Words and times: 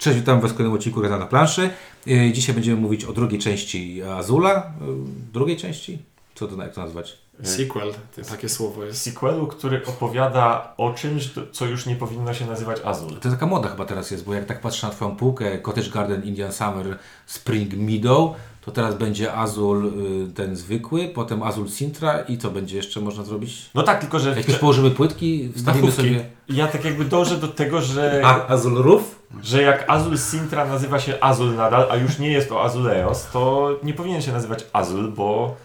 Cześć, 0.00 0.18
witam 0.18 0.40
Was 0.40 0.52
w 0.52 0.54
kolejnym 0.54 0.74
odcinku 0.74 1.00
Gada 1.00 1.18
na 1.18 1.26
planszy. 1.26 1.70
Yy, 2.06 2.32
Dzisiaj 2.32 2.54
będziemy 2.54 2.80
mówić 2.80 3.04
o 3.04 3.12
drugiej 3.12 3.40
części 3.40 4.02
Azula. 4.02 4.72
Yy, 4.80 4.94
Drugiej 5.32 5.56
części? 5.56 5.98
Co 6.34 6.46
to, 6.46 6.62
jak 6.62 6.74
to 6.74 6.80
nazwać? 6.80 7.18
Sequel, 7.42 7.92
to 8.16 8.22
takie 8.30 8.48
słowo 8.48 8.84
jest. 8.84 9.02
sequelu, 9.02 9.46
który 9.46 9.86
opowiada 9.86 10.74
o 10.76 10.94
czymś, 10.94 11.30
co 11.52 11.66
już 11.66 11.86
nie 11.86 11.96
powinno 11.96 12.34
się 12.34 12.46
nazywać 12.46 12.78
Azul. 12.84 13.16
To 13.20 13.30
taka 13.30 13.46
moda 13.46 13.68
chyba 13.68 13.84
teraz 13.84 14.10
jest, 14.10 14.24
bo 14.24 14.34
jak 14.34 14.44
tak 14.46 14.60
patrzę 14.60 14.86
na 14.86 14.92
Twoją 14.92 15.16
półkę, 15.16 15.58
Cottage 15.58 15.90
Garden, 15.90 16.24
Indian 16.24 16.52
Summer, 16.52 16.98
Spring 17.26 17.74
Meadow, 17.74 18.34
to 18.64 18.70
teraz 18.70 18.94
będzie 18.94 19.32
Azul 19.32 19.92
y, 20.28 20.32
ten 20.34 20.56
zwykły, 20.56 21.08
potem 21.08 21.42
Azul 21.42 21.68
Sintra 21.68 22.20
i 22.20 22.38
co 22.38 22.50
będzie 22.50 22.76
jeszcze 22.76 23.00
można 23.00 23.24
zrobić? 23.24 23.70
No 23.74 23.82
tak, 23.82 24.00
tylko 24.00 24.18
że 24.18 24.36
Jakieś 24.36 24.56
położymy 24.56 24.90
płytki, 24.90 25.52
wstawimy 25.56 25.92
sobie... 25.92 26.24
ja 26.48 26.66
tak 26.68 26.84
jakby 26.84 27.04
dążę 27.04 27.36
do 27.36 27.48
tego, 27.48 27.80
że, 27.80 28.22
A, 28.24 28.46
Azul 28.48 28.82
Roof? 28.82 29.02
że 29.42 29.62
jak 29.62 29.90
Azul 29.90 30.18
Sintra 30.18 30.66
nazywa 30.66 30.98
się 31.00 31.20
Azul 31.20 31.54
nadal, 31.54 31.86
a 31.90 31.96
już 31.96 32.18
nie 32.18 32.32
jest 32.32 32.48
to 32.48 32.64
Azuleos, 32.64 33.26
to 33.32 33.70
nie 33.82 33.94
powinien 33.94 34.22
się 34.22 34.32
nazywać 34.32 34.64
Azul, 34.72 35.12
bo 35.12 35.56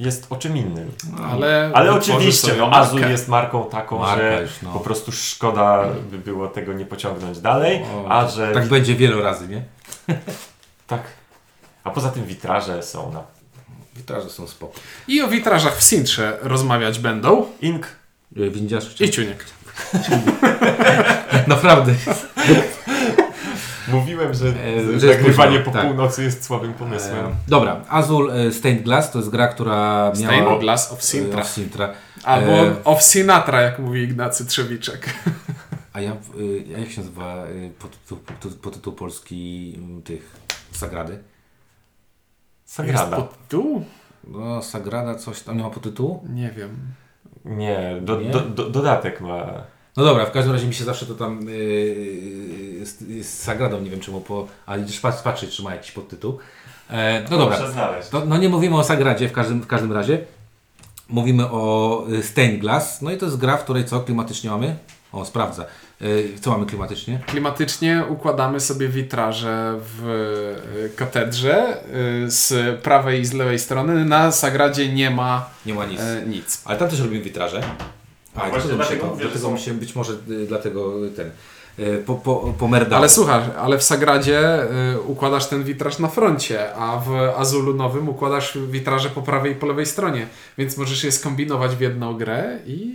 jest 0.00 0.26
o 0.30 0.36
czym 0.36 0.56
innym. 0.56 0.92
Ale, 1.30 1.70
Ale 1.74 1.90
utworzy 1.90 2.12
oczywiście, 2.12 2.52
no. 2.58 2.72
Azul 2.72 3.00
jest 3.00 3.28
marką 3.28 3.64
taką, 3.64 3.98
Marka 3.98 4.16
że 4.16 4.42
już, 4.42 4.50
no. 4.62 4.72
po 4.72 4.80
prostu 4.80 5.12
szkoda 5.12 5.84
by 6.10 6.18
było 6.18 6.48
tego 6.48 6.72
nie 6.72 6.86
pociągnąć 6.86 7.38
dalej, 7.38 7.82
O, 7.94 8.08
a 8.08 8.28
że 8.28 8.52
Tak 8.52 8.68
będzie 8.68 8.94
wiele 8.94 9.22
razy, 9.22 9.48
nie? 9.48 9.62
tak. 10.86 11.02
A 11.84 11.90
poza 11.90 12.10
tym 12.10 12.24
witraże 12.24 12.82
są 12.82 13.12
na 13.12 13.22
Witraże 13.96 14.30
są 14.30 14.46
spoko. 14.46 14.72
I 15.08 15.22
o 15.22 15.28
witrażach 15.28 15.76
w 15.76 15.82
Sintrze 15.82 16.38
rozmawiać 16.42 16.98
będą. 16.98 17.46
Ink. 17.60 17.86
Windziarz 18.32 19.00
I 19.00 19.10
Ciuniek. 19.10 19.44
Naprawdę. 21.46 21.94
Mówiłem, 23.92 24.34
że, 24.34 24.46
E, 24.48 25.00
że 25.00 25.06
nagrywanie 25.06 25.58
późno, 25.58 25.72
po 25.72 25.78
tak. 25.78 25.86
północy 25.86 26.22
jest 26.22 26.44
słabym 26.44 26.74
pomysłem. 26.74 27.26
E, 27.26 27.34
dobra, 27.48 27.80
Azul 27.88 28.30
e, 28.30 28.52
Stained 28.52 28.82
Glass 28.82 29.10
to 29.10 29.18
jest 29.18 29.30
gra, 29.30 29.48
która 29.48 29.76
miała... 30.20 30.34
Stained 30.34 30.60
Glass 30.60 30.92
of 30.92 31.02
Sintra. 31.02 31.40
of 31.40 31.48
Sintra. 31.48 31.92
Albo 32.24 32.52
E, 32.52 32.84
of 32.84 33.02
Sinatra, 33.02 33.60
jak 33.60 33.78
mówi 33.78 34.00
Ignacy 34.02 34.46
Trzewiczek. 34.46 35.14
A 35.92 36.00
ja, 36.00 36.12
a 36.76 36.78
jak 36.80 36.90
się 36.90 37.00
nazywa 37.00 37.34
podtytuł, 37.78 38.18
podtytuł, 38.18 38.50
podtytuł 38.58 38.92
polski 38.92 39.78
tych 40.04 40.36
Sagrady? 40.72 41.18
Sagrada. 42.64 43.00
Jest 43.00 43.12
pod 43.14 43.42
tytuł? 43.42 43.84
No, 44.24 44.62
Sagrada 44.62 45.14
coś 45.14 45.40
tam 45.42 45.56
nie 45.56 45.62
ma 45.62 45.70
podtytułu? 45.70 46.24
Nie 46.28 46.50
wiem. 46.50 46.76
Nie, 47.44 47.96
do, 48.02 48.20
Nie? 48.20 48.30
Do, 48.30 48.40
do, 48.40 48.70
dodatek 48.70 49.20
ma. 49.20 49.46
No 49.96 50.04
dobra, 50.04 50.26
w 50.26 50.30
każdym 50.32 50.52
razie 50.52 50.66
mi 50.66 50.74
się 50.74 50.84
zawsze 50.84 51.06
to 51.06 51.14
tam 51.14 51.48
y, 51.48 51.52
y, 51.52 52.86
z, 52.86 53.26
z 53.26 53.38
Sagradą, 53.42 53.80
nie 53.80 53.90
wiem 53.90 54.00
czemu, 54.00 54.20
po, 54.20 54.46
ale 54.66 54.82
idziesz 54.82 55.00
pat- 55.00 55.22
patrzeć, 55.22 55.56
czy 55.56 55.62
ma 55.62 55.72
jakiś 55.74 55.92
podtytuł. 55.92 56.38
E, 56.90 57.24
no 57.30 57.38
dobra, 57.38 57.58
to, 58.10 58.24
no 58.26 58.36
nie 58.36 58.48
mówimy 58.48 58.76
o 58.76 58.84
Sagradzie 58.84 59.28
w 59.28 59.32
każdym, 59.32 59.60
w 59.62 59.66
każdym 59.66 59.92
razie. 59.92 60.18
Mówimy 61.08 61.50
o 61.50 62.04
y, 62.12 62.22
Stained 62.22 62.60
Glass, 62.60 63.02
no 63.02 63.10
i 63.10 63.16
to 63.16 63.26
jest 63.26 63.38
gra, 63.38 63.56
w 63.56 63.64
której 63.64 63.84
co 63.84 64.00
klimatycznie 64.00 64.50
mamy? 64.50 64.76
O, 65.12 65.24
sprawdza. 65.24 65.64
Co 66.40 66.50
mamy 66.50 66.66
klimatycznie? 66.66 67.20
Klimatycznie 67.26 68.04
układamy 68.08 68.60
sobie 68.60 68.88
witraże 68.88 69.74
w 69.80 70.92
katedrze 70.96 71.76
z 72.26 72.80
prawej 72.82 73.20
i 73.20 73.24
z 73.24 73.32
lewej 73.32 73.58
strony. 73.58 74.04
Na 74.04 74.32
Sagradzie 74.32 74.92
nie 74.92 75.10
ma 75.10 75.50
Nie 75.66 75.74
ma 75.74 75.86
nic. 75.86 76.00
e, 76.00 76.22
nic. 76.26 76.62
Ale 76.64 76.78
tam 76.78 76.88
też 76.88 77.00
robimy 77.00 77.22
witraże. 77.22 77.62
A, 78.34 78.48
właśnie 78.50 78.70
dlatego, 78.72 78.76
dlatego 78.78 79.02
to, 79.04 79.10
mówię, 79.10 79.22
dlatego 79.24 79.46
są- 79.46 79.52
mi 79.54 79.60
się 79.60 79.72
być 79.74 79.94
może 79.94 80.12
y, 80.12 80.46
dlatego 80.46 80.92
ten 81.16 81.30
y, 81.78 82.02
po, 82.06 82.14
po, 82.14 82.36
pomerdało. 82.58 82.96
Ale 82.96 83.08
słuchaj, 83.08 83.42
ale 83.58 83.78
w 83.78 83.82
Sagradzie 83.82 84.62
y, 84.94 85.00
układasz 85.00 85.46
ten 85.46 85.64
witraż 85.64 85.98
na 85.98 86.08
froncie, 86.08 86.74
a 86.74 86.96
w 87.00 87.12
Azulu 87.36 87.74
nowym 87.74 88.08
układasz 88.08 88.58
witraże 88.70 89.08
po 89.10 89.22
prawej 89.22 89.52
i 89.52 89.54
po 89.54 89.66
lewej 89.66 89.86
stronie. 89.86 90.26
Więc 90.58 90.76
możesz 90.76 91.04
je 91.04 91.12
skombinować 91.12 91.76
w 91.76 91.80
jedną 91.80 92.14
grę 92.14 92.58
i 92.66 92.94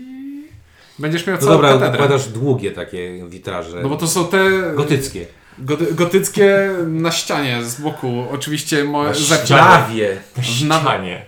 będziesz 0.99 1.27
miał 1.27 1.35
No 1.35 1.41
całą 1.41 1.53
dobra, 1.53 1.69
katedrę. 1.73 1.93
układasz 2.05 2.27
długie 2.27 2.71
takie 2.71 3.25
witraże. 3.29 3.81
No 3.83 3.89
bo 3.89 3.95
to 3.97 4.07
są 4.07 4.27
te 4.27 4.49
Gotyckie. 4.75 5.25
goty, 5.59 5.93
gotyckie 5.93 6.69
na 6.87 7.11
ścianie 7.11 7.63
z 7.63 7.81
boku. 7.81 8.25
Oczywiście 8.31 8.83
mo- 8.83 9.03
Na 9.03 9.13
Prawie. 9.47 10.17
Na 10.37 10.43
ścianie. 10.43 11.25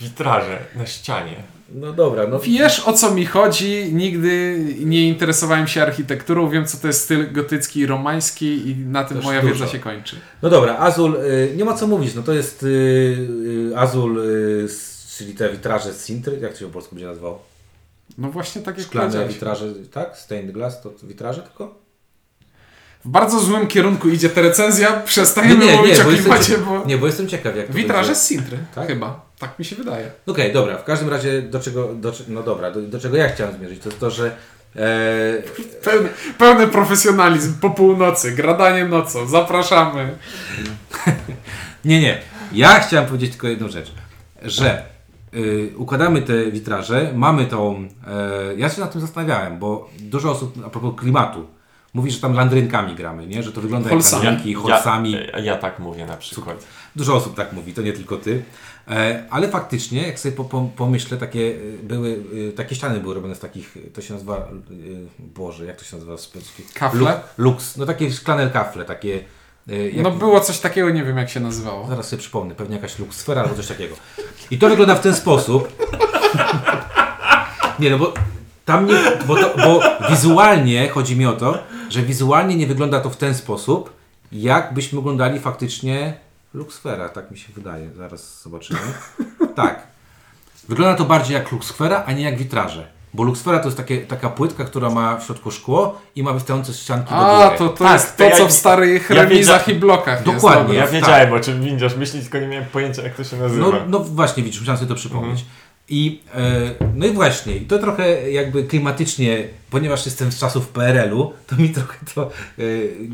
Witraże 0.00 0.58
na 0.76 0.86
ścianie. 0.86 1.36
No 1.68 1.92
dobra, 1.92 2.26
no. 2.26 2.38
Wiesz 2.38 2.80
o 2.80 2.92
co 2.92 3.10
mi 3.14 3.26
chodzi, 3.26 3.90
nigdy 3.92 4.58
nie 4.80 5.08
interesowałem 5.08 5.66
się 5.68 5.82
architekturą, 5.82 6.48
wiem 6.50 6.66
co 6.66 6.76
to 6.78 6.86
jest 6.86 7.04
styl 7.04 7.32
gotycki 7.32 7.80
i 7.80 7.86
romański 7.86 8.70
i 8.70 8.76
na 8.76 9.04
tym 9.04 9.22
moja 9.22 9.40
dużo. 9.40 9.54
wiedza 9.54 9.66
się 9.68 9.78
kończy. 9.78 10.16
No 10.42 10.50
dobra, 10.50 10.78
Azul, 10.78 11.16
y, 11.16 11.52
nie 11.56 11.64
ma 11.64 11.74
co 11.74 11.86
mówić, 11.86 12.14
no 12.14 12.22
to 12.22 12.32
jest 12.32 12.62
y, 12.62 12.66
y, 12.66 13.78
Azul, 13.78 14.22
czyli 15.18 15.34
te 15.34 15.50
witraże 15.50 15.92
z 15.92 16.04
Sintry, 16.04 16.38
jak 16.42 16.52
to 16.52 16.58
się 16.58 16.66
po 16.66 16.72
polsku 16.72 16.94
będzie 16.94 17.06
nazywało? 17.06 17.42
No 18.18 18.30
właśnie 18.30 18.62
tak 18.62 18.78
jak 18.78 18.86
Szklane 18.86 19.28
witraże, 19.28 19.66
tak? 19.92 20.16
Stained 20.18 20.52
glass 20.52 20.82
to 20.82 20.92
witraże 21.02 21.42
tylko? 21.42 21.74
W 23.04 23.08
bardzo 23.08 23.40
złym 23.40 23.66
kierunku 23.66 24.08
idzie 24.08 24.28
ta 24.28 24.40
recenzja, 24.42 24.92
przestajemy 25.00 25.64
Nie, 25.64 25.72
nie, 25.72 25.76
mówić 25.76 25.96
nie, 25.98 26.02
o 26.02 26.04
bo 26.04 26.10
jestem 26.10 26.24
klimacie, 26.32 26.52
cie- 26.54 26.58
bo... 26.58 26.84
Nie, 26.86 26.98
bo 26.98 27.06
jestem 27.06 27.28
ciekaw 27.28 27.56
jak 27.56 27.66
to 27.66 27.72
Witraże 27.72 28.08
będzie. 28.08 28.20
z 28.20 28.26
Sintry, 28.28 28.58
Tak? 28.74 28.86
chyba. 28.86 29.26
Tak 29.44 29.58
mi 29.58 29.64
się 29.64 29.76
wydaje. 29.76 30.10
Okej, 30.26 30.52
dobra, 30.52 30.78
w 30.78 30.84
każdym 30.84 31.08
razie 31.08 31.42
do 31.42 31.60
czego, 31.60 31.94
do, 31.94 32.12
no 32.28 32.42
dobra, 32.42 32.70
do, 32.70 32.82
do 32.82 33.00
czego 33.00 33.16
ja 33.16 33.28
chciałem 33.28 33.56
zmierzyć, 33.56 33.82
to 33.82 33.88
jest 33.88 34.00
to, 34.00 34.10
że 34.10 34.36
e, 34.76 35.42
Pełny, 35.84 36.08
pełny 36.38 36.66
profesjonalizm 36.68 37.54
po 37.60 37.70
północy, 37.70 38.32
gradanie 38.32 38.84
nocą, 38.84 39.26
zapraszamy. 39.26 40.18
Nie, 41.84 42.00
nie. 42.00 42.20
Ja 42.52 42.80
chciałem 42.80 43.06
powiedzieć 43.06 43.30
tylko 43.30 43.48
jedną 43.48 43.68
rzecz, 43.68 43.92
że 44.42 44.82
y, 45.34 45.72
układamy 45.76 46.22
te 46.22 46.50
witraże, 46.50 47.12
mamy 47.14 47.46
tą. 47.46 47.88
E, 48.06 48.54
ja 48.56 48.68
się 48.70 48.80
nad 48.80 48.92
tym 48.92 49.00
zastanawiałem, 49.00 49.58
bo 49.58 49.90
dużo 50.00 50.30
osób 50.30 50.54
a 50.66 50.70
propos 50.70 51.00
klimatu 51.00 51.46
mówi, 51.94 52.10
że 52.10 52.20
tam 52.20 52.34
landrynkami 52.34 52.94
gramy, 52.94 53.26
nie? 53.26 53.42
Że 53.42 53.52
to 53.52 53.60
wygląda 53.60 53.90
Holsami. 53.90 54.24
jak 54.24 54.32
landrynki, 54.32 54.54
holsami. 54.54 55.12
Ja, 55.12 55.38
ja 55.38 55.56
tak 55.56 55.78
mówię 55.78 56.06
na 56.06 56.16
przykład. 56.16 56.66
Dużo 56.96 57.14
osób 57.14 57.36
tak 57.36 57.52
mówi, 57.52 57.74
to 57.74 57.82
nie 57.82 57.92
tylko 57.92 58.16
ty. 58.16 58.42
E, 58.90 59.24
ale 59.30 59.48
faktycznie, 59.48 60.06
jak 60.06 60.18
sobie 60.18 60.36
po, 60.36 60.44
po, 60.44 60.68
pomyślę, 60.76 61.18
takie 61.18 61.40
y, 61.40 61.78
były, 61.82 62.08
y, 62.48 62.52
takie 62.56 62.74
ściany 62.74 63.00
były 63.00 63.14
robione 63.14 63.34
z 63.34 63.40
takich, 63.40 63.76
to 63.94 64.02
się 64.02 64.12
nazywa, 64.14 64.48
Boże, 65.18 65.64
jak 65.64 65.76
to 65.76 65.84
się 65.84 65.96
nazywa? 65.96 66.16
Kafle? 66.74 67.20
Lux, 67.38 67.76
no 67.76 67.86
takie 67.86 68.12
szklane 68.12 68.50
kafle, 68.50 68.84
takie. 68.84 69.24
jak- 69.66 70.02
No 70.02 70.10
było 70.10 70.40
coś 70.40 70.58
takiego, 70.58 70.90
nie 70.90 71.04
wiem 71.04 71.16
jak 71.16 71.30
się 71.30 71.40
nazywało. 71.40 71.86
Zaraz 71.88 72.08
sobie 72.08 72.20
przypomnę, 72.22 72.54
pewnie 72.54 72.76
jakaś 72.76 72.98
luksfera 72.98 73.42
albo 73.42 73.54
coś 73.54 73.66
takiego. 73.66 73.94
I 74.50 74.58
to 74.58 74.68
wygląda 74.68 74.94
w 74.94 75.00
ten 75.00 75.14
sposób. 75.14 75.68
Nie 77.78 77.90
no, 77.90 77.98
bo 77.98 78.14
tam 78.64 78.86
nie, 78.86 78.94
bo, 79.26 79.36
to, 79.36 79.54
bo 79.56 79.80
wizualnie 80.10 80.88
chodzi 80.88 81.16
mi 81.16 81.26
o 81.26 81.32
to, 81.32 81.58
że 81.90 82.02
wizualnie 82.02 82.56
nie 82.56 82.66
wygląda 82.66 83.00
to 83.00 83.10
w 83.10 83.16
ten 83.16 83.34
sposób, 83.34 83.92
jakbyśmy 84.32 84.98
oglądali 84.98 85.40
faktycznie 85.40 86.14
luksfera, 86.54 87.08
tak 87.08 87.30
mi 87.30 87.38
się 87.38 87.52
wydaje. 87.52 87.90
Zaraz 87.96 88.42
zobaczymy. 88.42 88.80
Tak. 89.54 89.86
Wygląda 90.68 90.98
to 90.98 91.04
bardziej 91.04 91.34
jak 91.34 91.52
luksfera, 91.52 92.02
a 92.06 92.12
nie 92.12 92.22
jak 92.22 92.38
witraże. 92.38 92.88
Bo 93.14 93.22
luksfera 93.22 93.58
to 93.58 93.64
jest 93.64 93.76
takie, 93.76 94.00
taka 94.00 94.28
płytka, 94.28 94.64
która 94.64 94.90
ma 94.90 95.16
w 95.16 95.24
środku 95.24 95.50
szkło 95.50 96.00
i 96.16 96.22
ma 96.22 96.32
wystające 96.32 96.72
ścianki 96.74 97.10
do 97.10 97.16
A, 97.16 97.44
góry. 97.46 97.58
to, 97.58 97.68
to 97.68 97.84
Tak, 97.84 97.92
jest 97.92 98.16
to 98.16 98.24
to, 98.24 98.30
ja- 98.30 98.36
co 98.36 98.46
w 98.48 98.52
starych 98.52 99.10
ja 99.10 99.16
remizach 99.16 99.68
i 99.68 99.74
blokach 99.74 100.22
Dokładnie. 100.22 100.74
jest. 100.74 100.92
Ja 100.92 101.00
tak. 101.00 101.08
wiedziałem 101.10 101.32
o 101.32 101.40
czym 101.40 101.62
windziarz 101.62 101.96
myśleć, 101.96 102.22
tylko 102.22 102.38
nie 102.38 102.46
miałem 102.46 102.66
pojęcia 102.68 103.02
jak 103.02 103.14
to 103.14 103.24
się 103.24 103.36
nazywa. 103.36 103.66
No, 103.70 103.78
no 103.88 104.00
właśnie, 104.00 104.42
widzisz, 104.42 104.60
musiałem 104.60 104.78
sobie 104.78 104.88
to 104.88 104.94
przypomnieć. 104.94 105.44
I, 105.88 106.20
e, 106.34 106.70
no 106.94 107.06
i 107.06 107.10
właśnie, 107.12 107.56
i 107.56 107.60
to 107.60 107.78
trochę 107.78 108.30
jakby 108.30 108.64
klimatycznie, 108.64 109.48
ponieważ 109.70 110.06
jestem 110.06 110.32
z 110.32 110.38
czasów 110.38 110.68
PRL-u, 110.68 111.32
to 111.46 111.56
mi 111.56 111.68
trochę 111.70 111.98
to 112.14 112.30
e, 112.58 112.62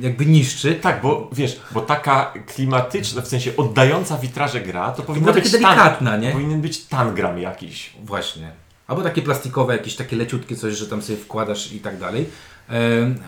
jakby 0.00 0.26
niszczy. 0.26 0.74
Tak, 0.74 1.02
bo 1.02 1.30
wiesz, 1.32 1.60
bo 1.72 1.80
taka 1.80 2.32
klimatyczna, 2.54 3.22
w 3.22 3.28
sensie 3.28 3.56
oddająca 3.56 4.18
witraże 4.18 4.60
gra, 4.60 4.90
to 4.92 5.02
powinna 5.02 5.26
takie 5.26 5.40
być 5.42 5.52
delikatna, 5.52 6.10
tan, 6.10 6.20
nie? 6.20 6.32
Powinien 6.32 6.60
być 6.60 6.84
tangram 6.84 7.38
jakiś. 7.38 7.92
Właśnie. 8.04 8.50
Albo 8.86 9.02
takie 9.02 9.22
plastikowe, 9.22 9.72
jakieś 9.76 9.96
takie 9.96 10.16
leciutkie 10.16 10.56
coś, 10.56 10.74
że 10.74 10.86
tam 10.86 11.02
sobie 11.02 11.18
wkładasz 11.18 11.72
i 11.72 11.80
tak 11.80 11.98
dalej. 11.98 12.26
E, 12.70 12.76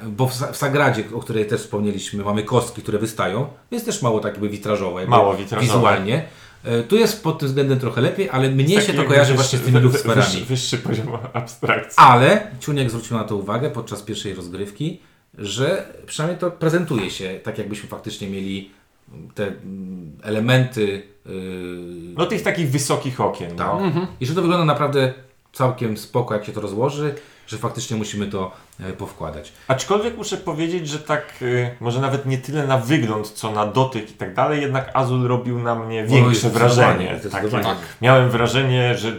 bo 0.07 0.29
w, 0.29 0.35
Sa- 0.35 0.53
w 0.53 0.57
Sagradzie, 0.57 1.05
o 1.15 1.21
której 1.21 1.47
też 1.47 1.61
wspomnieliśmy, 1.61 2.25
mamy 2.25 2.43
kostki, 2.43 2.83
które 2.83 2.99
wystają, 2.99 3.47
więc 3.71 3.85
też 3.85 4.03
mało 4.03 4.21
tak 4.21 4.33
jakby 4.33 4.49
witrażowe. 4.49 5.07
Mało 5.07 5.35
witrażowe. 5.35 5.75
Wizualnie. 5.75 6.25
E, 6.65 6.83
tu 6.83 6.97
jest 6.97 7.23
pod 7.23 7.39
tym 7.39 7.49
względem 7.49 7.79
trochę 7.81 8.01
lepiej, 8.01 8.31
ale 8.31 8.51
mnie 8.51 8.81
się 8.81 8.93
to 8.95 9.05
kojarzy 9.05 9.33
wyższy- 9.33 9.37
właśnie 9.37 9.59
z 9.59 9.63
tymi 9.63 9.79
luksferami. 9.81 10.23
Wyższy, 10.27 10.45
wyższy 10.45 10.79
poziom 10.79 11.07
abstrakcji. 11.33 11.95
Ale 11.97 12.47
Ciuniek 12.61 12.91
zwrócił 12.91 13.17
na 13.17 13.25
to 13.25 13.37
uwagę 13.37 13.71
podczas 13.71 14.03
pierwszej 14.03 14.35
rozgrywki, 14.35 15.01
że 15.39 15.93
przynajmniej 16.07 16.41
to 16.41 16.51
prezentuje 16.51 17.11
się 17.11 17.41
tak, 17.43 17.59
jakbyśmy 17.59 17.89
faktycznie 17.89 18.29
mieli 18.31 18.71
te 19.35 19.47
mm, 19.47 20.13
elementy. 20.23 21.03
Yy, 21.27 21.33
No 22.17 22.27
tych 22.27 22.43
takich 22.43 22.71
wysokich 22.71 23.21
okien. 23.21 23.57
tak. 23.57 23.67
No. 23.95 24.07
I 24.21 24.27
że 24.27 24.35
to 24.35 24.43
wygląda 24.43 24.65
naprawdę 24.65 25.13
całkiem 25.53 25.97
spoko, 25.97 26.35
jak 26.35 26.45
się 26.45 26.53
to 26.53 26.61
rozłoży. 26.61 27.15
Że 27.47 27.59
faktycznie 27.59 27.97
musimy 27.97 28.27
to 28.27 28.53
e, 28.81 28.93
powkładać. 28.93 29.53
Aczkolwiek 29.69 30.17
muszę 30.17 30.37
powiedzieć, 30.37 30.89
że 30.89 30.99
tak 30.99 31.35
y, 31.43 31.71
może 31.81 32.01
nawet 32.01 32.27
nie 32.27 32.39
tyle 32.39 32.67
na 32.67 32.79
wygląd, 32.79 33.29
co 33.31 33.51
na 33.51 33.67
dotyk 33.67 34.11
i 34.11 34.15
tak 34.15 34.35
dalej, 34.35 34.61
jednak 34.63 34.91
Azul 34.95 35.29
robił 35.29 35.59
na 35.59 35.75
mnie 35.75 36.07
większe 36.07 36.35
zdecydowanie, 36.51 36.75
wrażenie. 36.75 37.07
Takie, 37.09 37.21
zdecydowanie. 37.21 37.65
Tak. 37.65 37.77
miałem 38.03 38.31
wrażenie, 38.31 38.99
że 38.99 39.13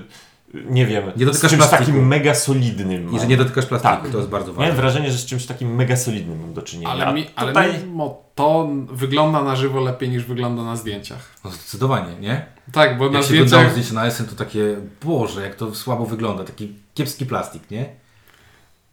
nie 0.54 0.86
wiem, 0.86 1.04
Nie 1.16 1.24
z 1.26 1.28
dotykasz 1.28 1.50
czymś 1.52 1.60
plastiku. 1.60 1.86
takim 1.86 2.08
mega 2.08 2.34
solidnym. 2.36 3.14
I 3.14 3.20
że 3.20 3.28
nie 3.28 3.38
dotykasz 3.38 3.66
plastiku, 3.66 3.94
Tak. 4.04 4.10
to 4.12 4.18
jest 4.18 4.30
bardzo 4.30 4.52
Miałem 4.54 4.68
ważne. 4.68 4.82
wrażenie, 4.82 5.12
że 5.12 5.18
z 5.18 5.26
czymś 5.26 5.46
takim 5.46 5.76
mega 5.76 5.96
solidnym 5.96 6.42
mam 6.42 6.54
do 6.54 6.62
czynienia. 6.62 6.90
Ale, 6.90 7.14
mi, 7.14 7.26
ale 7.36 7.48
tutaj... 7.52 7.74
mimo 7.86 8.24
to 8.36 8.70
wygląda 8.92 9.44
na 9.44 9.56
żywo 9.56 9.82
lepiej 9.82 10.10
niż 10.10 10.24
wygląda 10.24 10.64
na 10.64 10.76
zdjęciach. 10.76 11.32
No, 11.46 11.52
zdecydowanie, 11.52 12.16
nie? 12.20 12.46
Tak, 12.72 12.98
bo 12.98 13.10
na 13.10 13.18
Jak 13.18 13.28
się 13.28 13.34
oglądało 13.34 13.64
zdjęciach... 13.64 13.72
zdjęcie 13.72 13.94
na 13.94 14.12
SN, 14.12 14.26
to 14.26 14.36
takie, 14.36 14.76
Boże, 15.04 15.42
jak 15.42 15.56
to 15.56 15.76
słabo 15.76 16.06
wygląda, 16.06 16.44
taki 16.44 16.76
kiepski 16.94 17.26
plastik, 17.26 17.72
nie? 17.72 17.86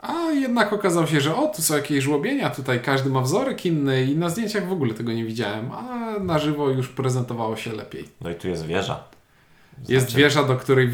A 0.02 0.30
jednak 0.30 0.72
okazało 0.72 1.06
się, 1.06 1.20
że 1.20 1.36
o, 1.36 1.46
tu 1.48 1.62
są 1.62 1.74
jakieś 1.76 2.04
żłobienia, 2.04 2.50
tutaj 2.50 2.80
każdy 2.82 3.10
ma 3.10 3.20
wzorek 3.20 3.66
inny 3.66 4.04
i 4.04 4.16
na 4.16 4.28
zdjęciach 4.30 4.68
w 4.68 4.72
ogóle 4.72 4.94
tego 4.94 5.12
nie 5.12 5.24
widziałem, 5.24 5.70
a 5.72 6.14
na 6.20 6.38
żywo 6.38 6.70
już 6.70 6.88
prezentowało 6.88 7.56
się 7.56 7.72
lepiej. 7.72 8.04
No 8.20 8.30
i 8.30 8.34
tu 8.34 8.48
jest 8.48 8.66
wieża. 8.66 9.04
Jest 9.88 10.06
Znaczy- 10.06 10.18
wieża, 10.22 10.42
do 10.44 10.56
której, 10.56 10.90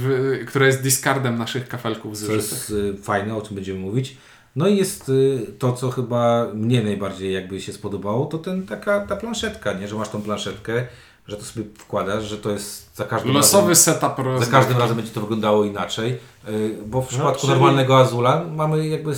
która 0.47 0.67
jest 0.67 0.83
discardem 0.83 1.39
naszych 1.39 1.69
kafelków 1.69 2.13
To 2.13 2.17
zużytych. 2.17 2.51
jest 2.53 2.71
y, 2.71 2.95
fajne, 3.03 3.37
o 3.37 3.43
czym 3.43 3.55
będziemy 3.55 3.79
mówić. 3.79 4.17
No 4.57 4.69
i 4.69 4.77
jest 4.77 5.09
y, 5.09 5.39
to, 5.59 5.73
co 5.73 5.91
chyba 5.91 6.47
mnie 6.55 6.83
najbardziej 6.83 7.33
jakby 7.35 7.61
się 7.61 7.73
spodobało, 7.73 8.27
to 8.27 8.39
ten, 8.39 8.67
taka 8.67 9.01
ta 9.01 9.17
planszetka, 9.17 9.73
nie? 9.73 9.89
Że 9.89 9.97
masz 9.97 10.09
tą 10.09 10.23
planszetkę, 10.23 10.87
że 11.29 11.37
to 11.37 11.45
sobie 11.45 11.67
wkładasz, 11.79 12.25
że 12.25 12.39
to 12.39 12.51
jest 12.51 12.97
za 12.97 13.05
każdym 13.05 13.33
Losowy 13.35 13.69
razem... 13.69 13.95
setup 13.95 14.17
Za 14.17 14.23
rozgrywki. 14.23 14.53
każdym 14.53 14.79
razem 14.79 14.97
będzie 14.97 15.13
to 15.13 15.21
wyglądało 15.21 15.65
inaczej, 15.65 16.19
y, 16.49 16.75
bo 16.87 17.03
w 17.03 17.09
przypadku 17.09 17.41
czyli- 17.41 17.53
normalnego 17.53 17.99
Azula 17.99 18.45
mamy 18.57 18.89
jakby 18.89 19.13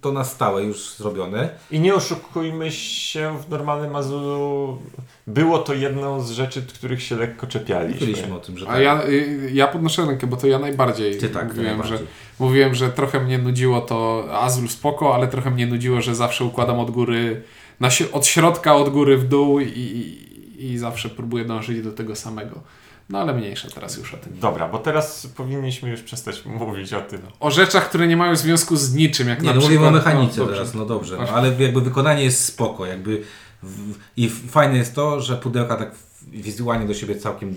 to 0.00 0.12
na 0.12 0.24
stałe 0.24 0.62
już 0.62 0.94
zrobione. 0.94 1.48
I 1.70 1.80
nie 1.80 1.94
oszukujmy 1.94 2.72
się, 2.72 3.38
w 3.46 3.50
normalnym 3.50 3.96
Azulu 3.96 4.78
było 5.26 5.58
to 5.58 5.74
jedną 5.74 6.20
z 6.20 6.30
rzeczy, 6.30 6.62
których 6.62 7.02
się 7.02 7.16
lekko 7.16 7.46
czepialiśmy. 7.46 8.00
Mówiliśmy 8.06 8.34
o 8.34 8.38
tym, 8.40 8.58
że 8.58 8.68
A 8.68 8.72
tak. 8.72 8.82
ja, 8.82 9.02
y, 9.08 9.50
ja 9.54 9.66
podnoszę 9.68 10.06
rękę, 10.06 10.26
bo 10.26 10.36
to 10.36 10.46
ja 10.46 10.58
najbardziej 10.58 11.18
Ty 11.18 11.28
tak, 11.28 11.48
mówiłem, 11.48 11.66
najbardziej. 11.66 11.98
że, 11.98 12.04
mówiłem, 12.38 12.74
że 12.74 12.90
trochę 12.90 13.20
mnie 13.20 13.38
nudziło 13.38 13.80
to 13.80 14.24
Azul 14.32 14.68
spoko, 14.68 15.14
ale 15.14 15.28
trochę 15.28 15.50
mnie 15.50 15.66
nudziło, 15.66 16.00
że 16.00 16.14
zawsze 16.14 16.44
układam 16.44 16.78
od 16.78 16.90
góry, 16.90 17.42
na, 17.80 17.88
od 18.12 18.26
środka 18.26 18.74
od 18.76 18.88
góry 18.88 19.16
w 19.18 19.28
dół 19.28 19.60
i, 19.60 20.27
i, 20.58 20.78
zawsze 20.78 21.08
próbuję 21.08 21.44
dążyć 21.44 21.82
do 21.82 21.92
tego 21.92 22.16
samego. 22.16 22.60
No 23.08 23.18
ale 23.18 23.34
mniejsza 23.34 23.68
teraz 23.74 23.96
już 23.96 24.14
o 24.14 24.16
tym. 24.16 24.38
Dobra, 24.40 24.68
bo 24.68 24.78
teraz 24.78 25.26
powinniśmy 25.26 25.90
już 25.90 26.00
przestać 26.02 26.44
mówić 26.46 26.92
o 26.92 27.00
tym. 27.00 27.20
O 27.40 27.50
rzeczach, 27.50 27.88
które 27.88 28.06
nie 28.06 28.16
mają 28.16 28.36
związku 28.36 28.76
z 28.76 28.94
niczym, 28.94 29.28
jak 29.28 29.42
Nie, 29.42 29.48
na 29.48 29.54
no 29.54 29.60
przykład... 29.60 29.80
mówimy 29.80 29.98
o 29.98 30.04
mechanice 30.04 30.40
no, 30.40 30.44
dobrze. 30.46 30.60
teraz, 30.60 30.74
no 30.74 30.84
dobrze, 30.86 31.16
no, 31.18 31.28
ale 31.28 31.48
jakby 31.62 31.80
wykonanie 31.80 32.24
jest 32.24 32.44
spoko, 32.44 32.86
jakby 32.86 33.22
w, 33.62 33.94
i 34.16 34.28
fajne 34.28 34.76
jest 34.78 34.94
to, 34.94 35.20
że 35.20 35.36
pudełka 35.36 35.76
tak 35.76 35.90
wizualnie 36.32 36.86
do 36.86 36.94
siebie 36.94 37.16
całkiem 37.16 37.54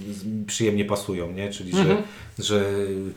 przyjemnie 0.48 0.86
pasują, 0.86 1.32
nie? 1.32 1.50
Czyli, 1.50 1.72
że, 1.72 1.80
Mhm. 1.82 2.02
że 2.40 2.56
y, 2.66 3.14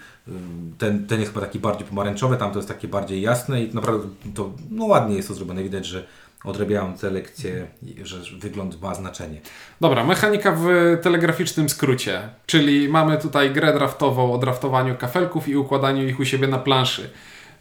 ten, 0.78 1.06
ten 1.06 1.20
jest 1.20 1.32
chyba 1.34 1.46
taki 1.46 1.58
bardziej 1.58 1.86
pomarańczowy, 1.88 2.36
tam 2.36 2.52
to 2.52 2.58
jest 2.58 2.68
takie 2.68 2.88
bardziej 2.88 3.20
jasne 3.20 3.62
i 3.64 3.74
naprawdę 3.74 4.08
to 4.34 4.52
no 4.70 4.84
ładnie 4.84 5.16
jest 5.16 5.28
to 5.28 5.34
zrobione, 5.34 5.62
widać, 5.62 5.86
że 5.86 6.06
odrabiają 6.44 6.94
te 6.94 7.10
lekcje, 7.10 7.66
że 8.02 8.16
wygląd 8.38 8.82
ma 8.82 8.94
znaczenie. 8.94 9.40
Dobra, 9.80 10.04
mechanika 10.04 10.52
w 10.52 10.66
telegraficznym 11.02 11.68
skrócie, 11.68 12.28
czyli 12.46 12.88
mamy 12.88 13.18
tutaj 13.18 13.50
grę 13.50 13.72
draftową 13.72 14.32
o 14.32 14.38
draftowaniu 14.38 14.96
kafelków 14.96 15.48
i 15.48 15.56
układaniu 15.56 16.08
ich 16.08 16.20
u 16.20 16.24
siebie 16.24 16.48
na 16.48 16.58
planszy. 16.58 17.10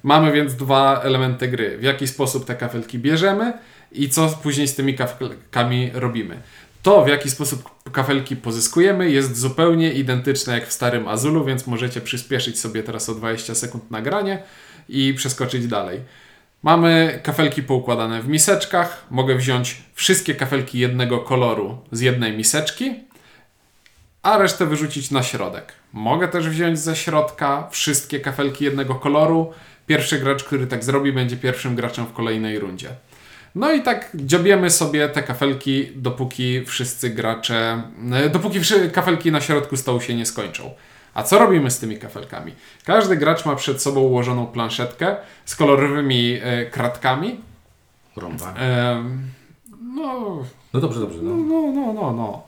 Mamy 0.04 0.32
więc 0.32 0.56
dwa 0.56 1.02
elementy 1.02 1.48
gry. 1.48 1.78
W 1.78 1.84
jaki 1.84 2.08
sposób 2.08 2.46
te 2.46 2.56
kafelki 2.56 3.00
bierzemy 3.00 3.54
i 3.92 4.10
co 4.10 4.30
później 4.44 4.68
z 4.68 4.76
tymi 4.76 4.96
kafelkami 4.96 5.92
robimy. 5.94 6.38
To, 6.82 7.06
w 7.06 7.08
jaki 7.08 7.30
sposób 7.30 7.70
kafelki 7.92 8.36
pozyskujemy, 8.36 9.12
jest 9.12 9.38
zupełnie 9.38 9.94
identyczne 9.94 10.54
jak 10.54 10.68
w 10.68 10.74
starym 10.74 11.08
Azulu, 11.08 11.46
więc 11.46 11.68
możecie 11.68 12.02
przyspieszyć 12.02 12.60
sobie 12.60 12.84
teraz 12.84 13.10
o 13.10 13.16
20 13.16 13.56
sekund 13.56 13.92
nagranie 13.92 14.44
i 14.90 15.14
przeskoczyć 15.14 15.68
dalej. 15.68 16.00
Mamy 16.64 17.20
kafelki 17.24 17.64
poukładane 17.64 18.22
w 18.22 18.28
miseczkach. 18.28 19.06
Mogę 19.10 19.36
wziąć 19.36 19.82
wszystkie 19.94 20.36
kafelki 20.36 20.80
jednego 20.80 21.20
koloru 21.20 21.78
z 21.92 22.02
jednej 22.02 22.38
miseczki, 22.38 22.94
a 24.22 24.38
resztę 24.38 24.66
wyrzucić 24.66 25.12
na 25.12 25.24
środek. 25.24 25.74
Mogę 25.94 26.28
też 26.28 26.50
wziąć 26.50 26.80
ze 26.80 26.96
środka 26.96 27.68
wszystkie 27.72 28.20
kafelki 28.20 28.66
jednego 28.66 28.96
koloru. 28.96 29.54
Pierwszy 29.88 30.20
gracz, 30.20 30.44
który 30.44 30.68
tak 30.68 30.84
zrobi, 30.84 31.14
będzie 31.14 31.38
pierwszym 31.38 31.76
graczem 31.76 32.06
w 32.06 32.14
kolejnej 32.14 32.60
rundzie. 32.60 32.90
No 33.56 33.72
i 33.72 33.82
tak 33.82 34.10
dziobiemy 34.16 34.70
sobie 34.70 35.10
te 35.10 35.24
kafelki, 35.24 35.88
dopóki 35.96 36.66
wszyscy 36.66 37.10
gracze, 37.10 37.84
e, 38.12 38.30
dopóki 38.30 38.60
kafelki 38.94 39.32
na 39.32 39.42
środku 39.42 39.78
stołu 39.78 40.02
się 40.02 40.16
nie 40.16 40.26
skończą. 40.26 40.74
A 41.14 41.24
co 41.24 41.40
robimy 41.40 41.72
z 41.72 41.80
tymi 41.80 41.98
kafelkami? 42.00 42.54
Każdy 42.86 43.18
gracz 43.18 43.46
ma 43.46 43.56
przed 43.56 43.82
sobą 43.82 44.02
ułożoną 44.02 44.48
planszetkę 44.48 45.16
z 45.46 45.56
kolorowymi 45.56 46.40
e, 46.44 46.66
kratkami. 46.66 47.40
Rąba. 48.16 48.54
Em, 48.54 49.22
no, 49.96 50.44
No 50.74 50.80
dobrze, 50.80 51.00
dobrze. 51.00 51.20
No. 51.22 51.36
no, 51.36 51.72
no, 51.72 51.94
no, 51.94 52.12
no. 52.12 52.44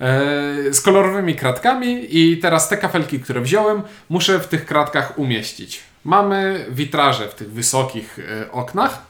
E, 0.00 0.72
z 0.74 0.80
kolorowymi 0.80 1.34
kratkami 1.34 2.06
i 2.10 2.38
teraz 2.38 2.68
te 2.68 2.76
kafelki, 2.76 3.20
które 3.20 3.40
wziąłem, 3.40 3.82
muszę 4.08 4.40
w 4.40 4.48
tych 4.48 4.66
kratkach 4.66 5.18
umieścić. 5.18 5.80
Mamy 6.04 6.66
witraże 6.70 7.28
w 7.28 7.34
tych 7.34 7.52
wysokich 7.52 8.18
e, 8.18 8.52
oknach 8.52 9.02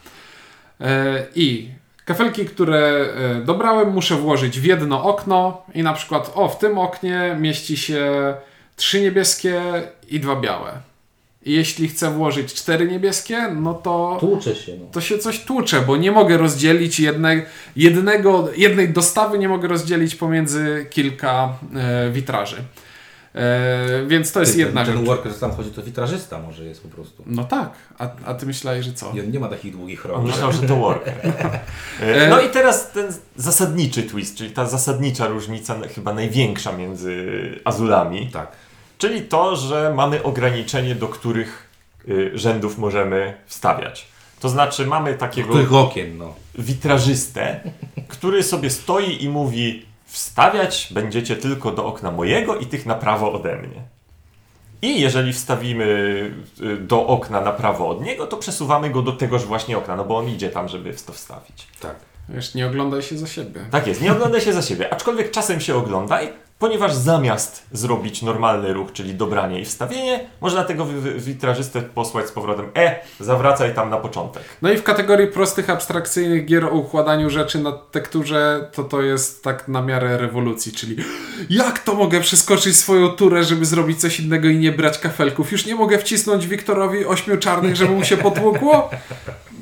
e, 0.80 1.26
i 1.34 1.68
kafelki, 2.04 2.44
które 2.44 2.78
e, 2.78 3.34
dobrałem, 3.44 3.90
muszę 3.90 4.14
włożyć 4.14 4.60
w 4.60 4.64
jedno 4.64 5.04
okno 5.04 5.62
i 5.74 5.82
na 5.82 5.92
przykład, 5.92 6.32
o, 6.34 6.48
w 6.48 6.58
tym 6.58 6.78
oknie 6.78 7.36
mieści 7.40 7.76
się 7.76 8.34
trzy 8.80 9.00
niebieskie 9.00 9.62
i 10.08 10.20
dwa 10.20 10.36
białe. 10.40 10.72
I 11.44 11.52
jeśli 11.52 11.88
chcę 11.88 12.10
włożyć 12.10 12.54
cztery 12.54 12.88
niebieskie, 12.88 13.48
no 13.56 13.74
to 13.74 14.16
Tłucze 14.20 14.54
się. 14.54 14.76
No. 14.80 14.86
to 14.92 15.00
się 15.00 15.18
coś 15.18 15.44
tłucze, 15.44 15.80
bo 15.80 15.96
nie 15.96 16.12
mogę 16.12 16.36
rozdzielić 16.38 17.00
jednej, 17.00 17.42
jednego, 17.76 18.48
jednej 18.56 18.88
dostawy, 18.88 19.38
nie 19.38 19.48
mogę 19.48 19.68
rozdzielić 19.68 20.14
pomiędzy 20.14 20.86
kilka 20.90 21.52
e, 21.76 22.10
witraży. 22.10 22.56
E, 23.34 24.06
więc 24.06 24.32
to 24.32 24.40
jest 24.40 24.52
Ty, 24.52 24.58
jedna 24.58 24.84
ten, 24.84 24.86
rzecz. 24.86 24.96
ten 24.96 25.06
worker, 25.06 25.34
co 25.34 25.40
tam 25.40 25.52
chodzi, 25.52 25.70
to 25.70 25.82
witrażysta 25.82 26.38
może 26.38 26.64
jest 26.64 26.82
po 26.82 26.88
prostu. 26.88 27.22
No 27.26 27.44
tak, 27.44 27.70
a, 27.98 28.08
a 28.24 28.34
ty 28.34 28.46
myślałeś, 28.46 28.84
że 28.84 28.92
co? 28.92 29.12
Nie, 29.12 29.22
nie 29.22 29.40
ma 29.40 29.48
takich 29.48 29.72
długich 29.72 30.04
rąk. 30.04 30.26
myślał, 30.26 30.52
że 30.52 30.62
to 30.62 30.76
worker. 30.76 31.14
E, 32.00 32.28
No 32.28 32.40
i 32.40 32.48
teraz 32.48 32.90
ten 32.92 33.12
zasadniczy 33.36 34.02
twist, 34.02 34.36
czyli 34.36 34.50
ta 34.50 34.66
zasadnicza 34.66 35.26
różnica, 35.26 35.76
chyba 35.94 36.14
największa 36.14 36.72
między 36.72 37.26
azulami. 37.64 38.30
Tak. 38.32 38.52
Czyli 39.00 39.22
to, 39.22 39.56
że 39.56 39.92
mamy 39.94 40.22
ograniczenie, 40.22 40.94
do 40.94 41.08
których 41.08 41.68
y, 42.08 42.30
rzędów 42.34 42.78
możemy 42.78 43.34
wstawiać. 43.46 44.06
To 44.40 44.48
znaczy 44.48 44.86
mamy 44.86 45.14
takiego 45.14 45.48
Których 45.48 45.72
okien, 45.72 46.18
no. 46.18 46.34
witrażystę, 46.58 47.60
który 48.08 48.42
sobie 48.42 48.70
stoi 48.70 49.24
i 49.24 49.28
mówi 49.28 49.86
wstawiać 50.06 50.88
będziecie 50.90 51.36
tylko 51.36 51.70
do 51.70 51.86
okna 51.86 52.10
mojego 52.10 52.56
i 52.56 52.66
tych 52.66 52.86
na 52.86 52.94
prawo 52.94 53.32
ode 53.32 53.56
mnie. 53.56 53.82
I 54.82 55.00
jeżeli 55.00 55.32
wstawimy 55.32 55.84
y, 56.60 56.76
do 56.76 57.06
okna 57.06 57.40
na 57.40 57.52
prawo 57.52 57.88
od 57.88 58.04
niego, 58.04 58.26
to 58.26 58.36
przesuwamy 58.36 58.90
go 58.90 59.02
do 59.02 59.12
tegoż 59.12 59.44
właśnie 59.44 59.78
okna, 59.78 59.96
no 59.96 60.04
bo 60.04 60.18
on 60.18 60.28
idzie 60.28 60.50
tam, 60.50 60.68
żeby 60.68 60.94
to 61.06 61.12
wstawić. 61.12 61.66
Tak. 61.80 61.94
Wiesz, 62.28 62.54
nie 62.54 62.66
oglądaj 62.66 63.02
się 63.02 63.18
za 63.18 63.26
siebie. 63.26 63.60
Tak 63.70 63.86
jest, 63.86 64.02
nie 64.02 64.12
ogląda 64.12 64.40
się 64.40 64.52
za 64.52 64.62
siebie, 64.62 64.92
aczkolwiek 64.92 65.30
czasem 65.30 65.60
się 65.60 65.74
oglądaj, 65.74 66.32
ponieważ 66.60 66.94
zamiast 66.94 67.62
zrobić 67.72 68.22
normalny 68.22 68.72
ruch, 68.72 68.92
czyli 68.92 69.14
dobranie 69.14 69.60
i 69.60 69.64
wstawienie, 69.64 70.20
można 70.40 70.64
tego 70.64 70.86
wi- 70.86 71.00
wi- 71.00 71.20
witrażystę 71.20 71.82
posłać 71.82 72.26
z 72.26 72.32
powrotem 72.32 72.66
E, 72.76 72.96
zawracaj 73.20 73.74
tam 73.74 73.90
na 73.90 73.96
początek. 73.96 74.42
No 74.62 74.72
i 74.72 74.76
w 74.76 74.82
kategorii 74.82 75.26
prostych, 75.26 75.70
abstrakcyjnych 75.70 76.46
gier 76.46 76.64
o 76.64 76.70
układaniu 76.70 77.30
rzeczy 77.30 77.58
na 77.58 77.72
tekturze, 77.72 78.70
to 78.74 78.84
to 78.84 79.02
jest 79.02 79.44
tak 79.44 79.68
na 79.68 79.82
miarę 79.82 80.18
rewolucji, 80.18 80.72
czyli 80.72 80.96
jak 81.50 81.78
to 81.78 81.94
mogę 81.94 82.20
przeskoczyć 82.20 82.76
swoją 82.76 83.08
turę, 83.08 83.44
żeby 83.44 83.64
zrobić 83.64 84.00
coś 84.00 84.20
innego 84.20 84.48
i 84.48 84.58
nie 84.58 84.72
brać 84.72 84.98
kafelków? 84.98 85.52
Już 85.52 85.66
nie 85.66 85.74
mogę 85.74 85.98
wcisnąć 85.98 86.46
Wiktorowi 86.46 87.04
ośmiu 87.06 87.36
czarnych, 87.36 87.76
żeby 87.76 87.92
mu 87.92 88.04
się 88.04 88.16
potłukło? 88.16 88.90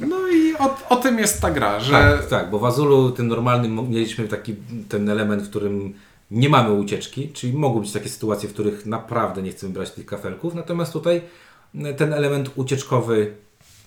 No 0.01 0.17
i 0.29 0.55
o, 0.57 0.77
o 0.89 0.97
tym 0.97 1.19
jest 1.19 1.41
ta 1.41 1.51
gra, 1.51 1.81
że... 1.81 1.93
Tak, 1.93 2.27
tak, 2.27 2.51
bo 2.51 2.59
w 2.59 2.65
Azulu 2.65 3.11
tym 3.11 3.29
normalnym 3.29 3.91
mieliśmy 3.91 4.29
taki 4.29 4.57
ten 4.89 5.09
element, 5.09 5.43
w 5.43 5.51
którym 5.51 5.95
nie 6.31 6.49
mamy 6.49 6.73
ucieczki, 6.73 7.29
czyli 7.33 7.53
mogą 7.53 7.81
być 7.81 7.93
takie 7.93 8.09
sytuacje, 8.09 8.49
w 8.49 8.53
których 8.53 8.87
naprawdę 8.87 9.43
nie 9.43 9.51
chcemy 9.51 9.73
brać 9.73 9.91
tych 9.91 10.07
kafelków, 10.07 10.55
natomiast 10.55 10.93
tutaj 10.93 11.23
m, 11.75 11.95
ten 11.97 12.13
element 12.13 12.51
ucieczkowy 12.57 13.35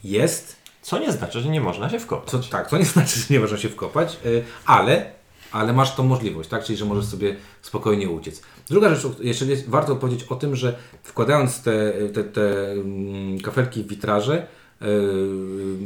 jest, 0.03 0.55
Co 0.81 0.99
nie 0.99 1.11
znaczy, 1.11 1.41
że 1.41 1.49
nie 1.49 1.61
można 1.61 1.89
się 1.89 1.99
wkopać. 1.99 2.29
co, 2.29 2.39
tak, 2.39 2.69
to 2.69 2.77
nie 2.77 2.85
znaczy, 2.95 3.19
że 3.19 3.25
nie 3.33 3.39
można 3.39 3.57
się 3.57 3.69
wkopać, 3.69 4.17
y, 4.25 4.43
ale, 4.65 5.11
ale 5.51 5.73
masz 5.73 5.95
tą 5.95 6.03
możliwość, 6.03 6.49
tak, 6.49 6.63
czyli 6.63 6.77
że 6.77 6.85
możesz 6.85 7.05
sobie 7.05 7.35
spokojnie 7.61 8.09
uciec. 8.09 8.41
Druga 8.69 8.95
rzecz, 8.95 9.19
jeszcze 9.19 9.45
jest, 9.45 9.69
warto 9.69 9.95
powiedzieć 9.95 10.23
o 10.29 10.35
tym, 10.35 10.55
że 10.55 10.77
wkładając 11.03 11.61
te, 11.63 11.93
te, 12.13 12.23
te 12.23 12.71
mm, 12.71 13.39
kafelki 13.39 13.83
w 13.83 13.87
witraże, 13.87 14.47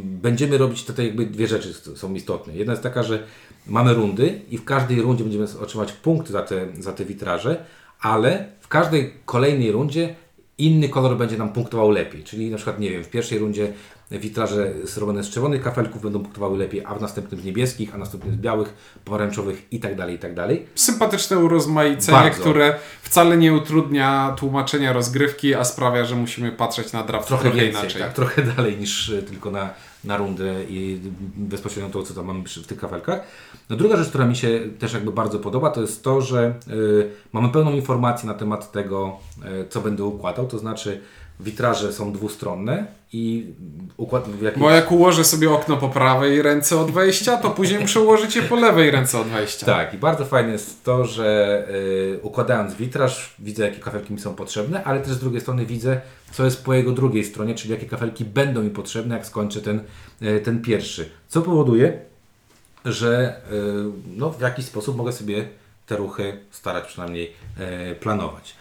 będziemy 0.03 0.57
robić 0.57 0.85
tutaj 0.85 1.05
jakby 1.05 1.25
dwie 1.25 1.47
rzeczy 1.47 1.73
są 1.73 2.13
istotne. 2.13 2.55
Jedna 2.55 2.73
jest 2.73 2.83
taka, 2.83 3.03
że 3.03 3.23
mamy 3.67 3.93
rundy 3.93 4.41
i 4.49 4.57
w 4.57 4.65
każdej 4.65 5.01
rundzie 5.01 5.23
będziemy 5.23 5.45
otrzymać 5.61 5.91
punkty 5.91 6.33
za 6.33 6.41
te, 6.41 6.65
za 6.79 6.93
te 6.93 7.05
witraże, 7.05 7.65
ale 8.01 8.45
w 8.59 8.67
każdej 8.67 9.13
kolejnej 9.25 9.71
rundzie 9.71 10.15
inny 10.57 10.89
kolor 10.89 11.17
będzie 11.17 11.37
nam 11.37 11.49
punktował 11.53 11.91
lepiej. 11.91 12.23
Czyli 12.23 12.49
na 12.49 12.57
przykład, 12.57 12.79
nie 12.79 12.89
wiem, 12.91 13.03
w 13.03 13.09
pierwszej 13.09 13.39
rundzie 13.39 13.73
witraże 14.11 14.71
zrobione 14.83 15.23
z 15.23 15.29
czerwonych 15.29 15.61
kafelków 15.61 16.01
będą 16.01 16.19
punktowały 16.19 16.57
lepiej, 16.57 16.85
a 16.85 16.95
w 16.95 17.01
następnym 17.01 17.41
z 17.41 17.43
niebieskich, 17.43 17.95
a 17.95 17.97
następnym 17.97 18.33
z 18.33 18.37
białych, 18.37 18.73
pomarańczowych 19.05 19.63
i 19.71 19.79
tak 19.79 19.95
dalej, 19.95 20.15
i 20.15 20.19
tak 20.19 20.33
dalej. 20.33 20.65
Sympatyczne 20.75 21.39
urozmaicenie, 21.39 22.17
Bardzo. 22.17 22.41
które 22.41 22.75
wcale 23.01 23.37
nie 23.37 23.53
utrudnia 23.53 24.35
tłumaczenia 24.37 24.93
rozgrywki, 24.93 25.55
a 25.55 25.63
sprawia, 25.63 26.05
że 26.05 26.15
musimy 26.15 26.51
patrzeć 26.51 26.93
na 26.93 27.03
draft 27.03 27.27
Trochę 27.27 27.43
trochę, 27.43 27.59
więcej, 27.59 27.81
inaczej. 27.81 28.01
tak, 28.01 28.13
trochę 28.13 28.41
dalej 28.55 28.77
niż 28.77 29.13
tylko 29.27 29.51
na, 29.51 29.73
na 30.05 30.17
rundę 30.17 30.63
i 30.69 31.01
bezpośrednio 31.35 31.91
to, 31.91 32.03
co 32.03 32.13
tam 32.13 32.25
mamy 32.25 32.43
w 32.43 32.67
tych 32.67 32.79
kafelkach. 32.79 33.23
No 33.69 33.75
druga 33.75 33.97
rzecz, 33.97 34.09
która 34.09 34.25
mi 34.25 34.35
się 34.35 34.59
też 34.79 34.93
jakby 34.93 35.11
bardzo 35.11 35.39
podoba, 35.39 35.69
to 35.69 35.81
jest 35.81 36.03
to, 36.03 36.21
że 36.21 36.55
y, 36.67 37.09
mamy 37.33 37.49
pełną 37.49 37.71
informację 37.71 38.27
na 38.27 38.33
temat 38.33 38.71
tego, 38.71 39.17
y, 39.63 39.69
co 39.69 39.81
będę 39.81 40.03
układał, 40.03 40.47
to 40.47 40.59
znaczy 40.59 41.01
witraże 41.39 41.93
są 41.93 42.13
dwustronne 42.13 42.85
i 43.13 43.53
układ 43.97 44.29
w 44.29 44.41
jakiej... 44.41 44.61
Bo 44.61 44.69
jak 44.69 44.91
ułożę 44.91 45.23
sobie 45.23 45.51
okno 45.51 45.77
po 45.77 45.89
prawej 45.89 46.41
ręce 46.41 46.79
od 46.79 46.91
wejścia, 46.91 47.37
to 47.37 47.49
później 47.49 47.79
muszę 47.79 47.99
ułożyć 47.99 48.35
je 48.35 48.41
po 48.41 48.55
lewej 48.55 48.91
ręce 48.91 49.19
od 49.19 49.27
wejścia. 49.27 49.65
Tak, 49.65 49.93
i 49.93 49.97
bardzo 49.97 50.25
fajne 50.25 50.51
jest 50.51 50.83
to, 50.83 51.05
że 51.05 51.67
y, 52.15 52.19
układając 52.21 52.73
witraż 52.73 53.35
widzę, 53.39 53.65
jakie 53.65 53.79
kafelki 53.79 54.13
mi 54.13 54.19
są 54.19 54.35
potrzebne, 54.35 54.83
ale 54.83 54.99
też 54.99 55.13
z 55.13 55.19
drugiej 55.19 55.41
strony 55.41 55.65
widzę, 55.65 56.01
co 56.31 56.45
jest 56.45 56.65
po 56.65 56.73
jego 56.73 56.91
drugiej 56.91 57.23
stronie, 57.23 57.55
czyli 57.55 57.73
jakie 57.73 57.85
kafelki 57.85 58.25
będą 58.25 58.63
mi 58.63 58.69
potrzebne, 58.69 59.15
jak 59.15 59.25
skończę 59.25 59.61
ten, 59.61 59.79
y, 60.21 60.39
ten 60.39 60.61
pierwszy. 60.61 61.09
Co 61.27 61.41
powoduje, 61.41 61.99
że 62.85 63.41
y, 63.51 64.15
no, 64.15 64.31
w 64.31 64.41
jakiś 64.41 64.65
sposób 64.65 64.97
mogę 64.97 65.11
sobie 65.11 65.47
te 65.85 65.95
ruchy 65.95 66.37
starać 66.51 66.87
przynajmniej 66.87 67.33
planować. 67.99 68.55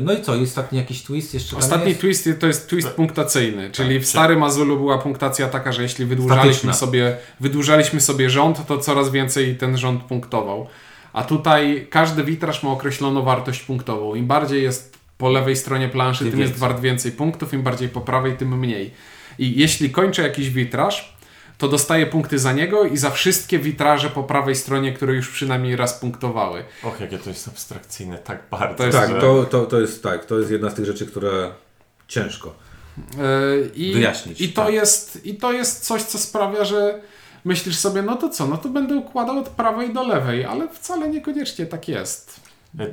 No 0.00 0.12
i 0.12 0.22
co, 0.22 0.34
jest 0.34 0.56
taki 0.56 0.76
jakiś 0.76 1.02
twist 1.02 1.34
jeszcze? 1.34 1.56
Ostatni 1.56 1.88
jest? 1.88 2.00
twist 2.00 2.28
to 2.40 2.46
jest 2.46 2.68
twist 2.68 2.88
punktacyjny, 2.88 3.70
czyli 3.70 3.98
w 3.98 4.02
czy- 4.02 4.08
starym 4.08 4.42
Azulu 4.42 4.76
była 4.76 4.98
punktacja 4.98 5.48
taka, 5.48 5.72
że 5.72 5.82
jeśli 5.82 6.04
wydłużaliśmy 6.04 6.52
Statyczna. 6.52 6.72
sobie, 6.72 7.16
wydłużaliśmy 7.40 8.00
sobie 8.00 8.30
rząd, 8.30 8.66
to 8.66 8.78
coraz 8.78 9.10
więcej 9.10 9.56
ten 9.56 9.78
rząd 9.78 10.02
punktował. 10.02 10.66
A 11.12 11.24
tutaj 11.24 11.86
każdy 11.90 12.24
witraż 12.24 12.62
ma 12.62 12.70
określoną 12.70 13.22
wartość 13.22 13.62
punktową. 13.62 14.14
Im 14.14 14.26
bardziej 14.26 14.62
jest 14.62 14.96
po 15.18 15.30
lewej 15.30 15.56
stronie 15.56 15.88
planszy, 15.88 16.24
Tym 16.24 16.30
tym 16.30 16.40
jest 16.40 16.52
więcej. 16.52 16.68
wart 16.68 16.80
więcej 16.80 17.12
punktów, 17.12 17.54
im 17.54 17.62
bardziej 17.62 17.88
po 17.88 18.00
prawej, 18.00 18.36
tym 18.36 18.58
mniej. 18.58 18.90
I 19.38 19.58
jeśli 19.60 19.90
kończę 19.90 20.22
jakiś 20.22 20.50
witraż, 20.50 21.16
to 21.62 21.68
dostaję 21.68 22.06
punkty 22.06 22.38
za 22.38 22.52
niego 22.52 22.84
i 22.84 22.96
za 22.96 23.10
wszystkie 23.10 23.58
witraże 23.58 24.10
po 24.10 24.22
prawej 24.22 24.54
stronie, 24.56 24.92
które 24.92 25.14
już 25.14 25.28
przynajmniej 25.28 25.76
raz 25.76 25.94
punktowały. 25.94 26.64
Och, 26.82 27.00
jakie 27.00 27.18
to 27.18 27.30
jest 27.30 27.48
abstrakcyjne, 27.48 28.18
tak 28.18 28.42
bardzo. 28.50 28.74
To 28.76 28.84
jest- 28.84 28.98
Tak, 28.98 29.10
że- 29.10 29.20
to, 29.20 29.44
to, 29.44 29.66
to 29.66 29.80
jest 29.80 30.02
tak, 30.02 30.24
to 30.24 30.38
jest 30.38 30.50
jedna 30.50 30.70
z 30.70 30.74
tych 30.74 30.84
rzeczy, 30.84 31.06
które 31.06 31.50
ciężko. 32.08 32.54
Yy, 32.98 33.70
I, 33.74 33.92
Wyjaśnić, 33.94 34.40
I 34.40 34.52
to, 34.52 34.64
tak. 34.64 34.74
jest, 34.74 35.26
I 35.26 35.34
to 35.34 35.52
jest 35.52 35.84
coś, 35.86 36.02
co 36.02 36.18
sprawia, 36.18 36.64
że 36.64 37.00
myślisz 37.44 37.76
sobie, 37.76 38.02
no 38.02 38.16
to 38.16 38.28
co, 38.28 38.46
no 38.46 38.56
to 38.56 38.68
będę 38.68 38.94
układał 38.94 39.38
od 39.38 39.48
prawej 39.48 39.92
do 39.92 40.02
lewej, 40.02 40.44
ale 40.44 40.68
wcale 40.68 41.08
niekoniecznie 41.08 41.66
tak 41.66 41.88
jest. 41.88 42.40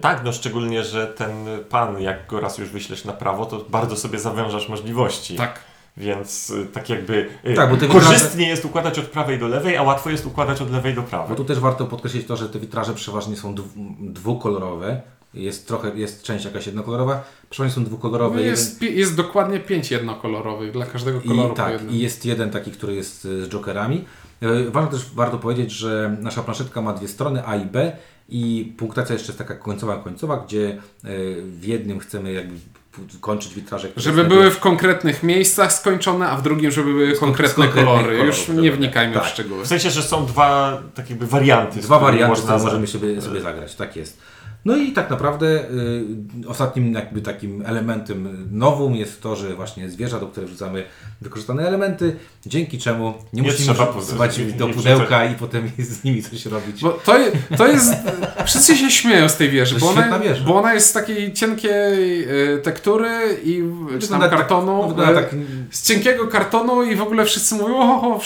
Tak, 0.01 0.21
no 0.23 0.33
szczególnie, 0.33 0.83
że 0.83 1.07
ten 1.07 1.45
pan, 1.69 2.01
jak 2.01 2.27
go 2.27 2.39
raz 2.39 2.57
już 2.57 2.69
wyślesz 2.69 3.05
na 3.05 3.13
prawo, 3.13 3.45
to 3.45 3.65
bardzo 3.69 3.95
sobie 3.95 4.19
zawężasz 4.19 4.69
możliwości. 4.69 5.35
Tak. 5.35 5.59
Więc 5.99 6.49
y, 6.49 6.65
tak 6.65 6.89
jakby 6.89 7.29
y, 7.45 7.53
Tak, 7.53 7.69
bo 7.69 7.77
te 7.77 7.87
korzystnie 7.87 8.47
jest 8.47 8.65
układać 8.65 8.99
od 8.99 9.05
prawej 9.05 9.39
do 9.39 9.47
lewej, 9.47 9.77
a 9.77 9.83
łatwo 9.83 10.09
jest 10.09 10.25
układać 10.25 10.61
od 10.61 10.71
lewej 10.71 10.93
do 10.95 11.01
Bo 11.01 11.07
prawej. 11.07 11.37
tu 11.37 11.45
też 11.45 11.59
warto 11.59 11.85
podkreślić 11.85 12.27
to, 12.27 12.37
że 12.37 12.49
te 12.49 12.59
witraże 12.59 12.93
przeważnie 12.93 13.35
są 13.35 13.55
dwu, 13.55 13.67
dwukolorowe. 13.99 15.01
Jest 15.33 15.67
trochę, 15.67 15.97
jest 15.97 16.23
część 16.23 16.45
jakaś 16.45 16.65
jednokolorowa, 16.65 17.23
przeważnie 17.49 17.75
są 17.75 17.83
dwukolorowe. 17.83 18.35
No 18.35 18.41
jeden- 18.41 18.51
jest, 18.51 18.79
pi- 18.79 18.97
jest 18.97 19.15
dokładnie 19.15 19.59
pięć 19.59 19.91
jednokolorowych, 19.91 20.71
dla 20.71 20.85
każdego 20.85 21.21
koloru 21.21 21.53
I, 21.53 21.55
tak. 21.55 21.91
I 21.91 21.99
jest 21.99 22.25
jeden 22.25 22.49
taki, 22.51 22.71
który 22.71 22.95
jest 22.95 23.25
e, 23.25 23.45
z 23.45 23.49
jokerami. 23.49 24.05
E, 24.41 24.63
Warto 24.71 24.91
też 24.97 25.05
warto 25.15 25.37
powiedzieć, 25.37 25.71
że 25.71 26.17
nasza 26.21 26.43
planszetka 26.43 26.81
ma 26.81 26.93
dwie 26.93 27.07
strony 27.07 27.45
A 27.47 27.55
i 27.55 27.65
B 27.65 27.91
i 28.29 28.73
punktacja 28.77 29.13
jeszcze 29.13 29.27
jest 29.27 29.37
taka 29.37 29.55
końcowa, 29.55 29.95
końcowa, 29.97 30.37
gdzie 30.37 30.69
e, 30.69 30.77
w 31.41 31.63
jednym 31.63 31.99
chcemy 31.99 32.33
jakby 32.33 32.55
kończyć 33.21 33.53
witraże. 33.53 33.87
które 33.89 34.03
Żeby 34.03 34.23
były 34.23 34.51
w 34.51 34.59
konkretnych 34.59 35.23
miejscach 35.23 35.73
skończone, 35.73 36.29
a 36.29 36.35
w 36.37 36.41
drugim, 36.41 36.71
żeby 36.71 36.93
były 36.93 37.15
konkretne 37.17 37.67
kolory. 37.67 38.03
kolorów, 38.17 38.25
Już 38.25 38.47
nie 38.47 38.71
wnikajmy 38.71 39.13
Tak. 39.13 39.23
w 39.23 39.27
szczegóły. 39.27 39.63
W 39.63 39.67
sensie, 39.67 39.89
że 39.89 40.03
są 40.03 40.25
dwa 40.25 40.77
tak 40.95 41.09
jakby 41.09 41.27
warianty. 41.27 41.79
Dwa 41.79 41.99
warianty, 41.99 42.29
można 42.29 42.57
możemy 42.57 42.87
sobie, 42.87 43.21
sobie 43.21 43.41
zagrać, 43.41 43.75
tak 43.75 43.95
jest. 43.95 44.17
No 44.65 44.75
i 44.77 44.91
tak 44.91 45.09
naprawdę 45.09 45.47
y, 45.47 46.03
ostatnim 46.47 46.93
jakby 46.93 47.21
takim 47.21 47.63
elementem 47.65 48.47
nowum 48.51 48.95
jest 48.95 49.21
to, 49.21 49.35
że 49.35 49.55
właśnie 49.55 49.89
zwierza, 49.89 50.19
do 50.19 50.27
których 50.27 50.49
wrzucamy 50.49 50.83
wykorzystane 51.21 51.67
elementy, 51.67 52.15
dzięki 52.45 52.77
czemu 52.77 53.13
nie, 53.33 53.41
Nie 53.41 53.51
musimy 53.51 53.73
pudeł- 53.73 54.57
do 54.57 54.67
nie 54.67 54.73
pudełka 54.73 55.25
i 55.25 55.35
potem 55.35 55.71
z 55.77 56.03
nimi 56.03 56.23
coś 56.23 56.45
robić. 56.45 56.81
Bo 56.81 56.89
to, 56.91 57.15
to 57.57 57.67
jest. 57.67 57.93
Wszyscy 58.45 58.77
się 58.77 58.91
śmieją 58.91 59.29
z 59.29 59.35
tej 59.37 59.49
wieży, 59.49 59.79
bo 59.79 59.89
ona, 59.89 60.19
wieża. 60.19 60.43
bo 60.45 60.55
ona 60.55 60.73
jest 60.73 60.87
z 60.89 60.93
takiej 60.93 61.33
cienkiej 61.33 62.23
e, 62.23 62.57
tektury 62.57 63.09
i 63.43 63.63
czy 63.99 64.07
tam 64.07 64.19
tak- 64.21 64.29
kartonu. 64.29 64.87
wygląda 64.87 65.11
e, 65.11 65.23
tak- 65.23 65.35
z 65.71 65.87
cienkiego 65.87 66.27
kartonu 66.27 66.83
i 66.83 66.95
w 66.95 67.01
ogóle 67.01 67.25
wszyscy 67.25 67.55
mówią, 67.55 67.75
o, 67.75 68.15
o 68.15 68.19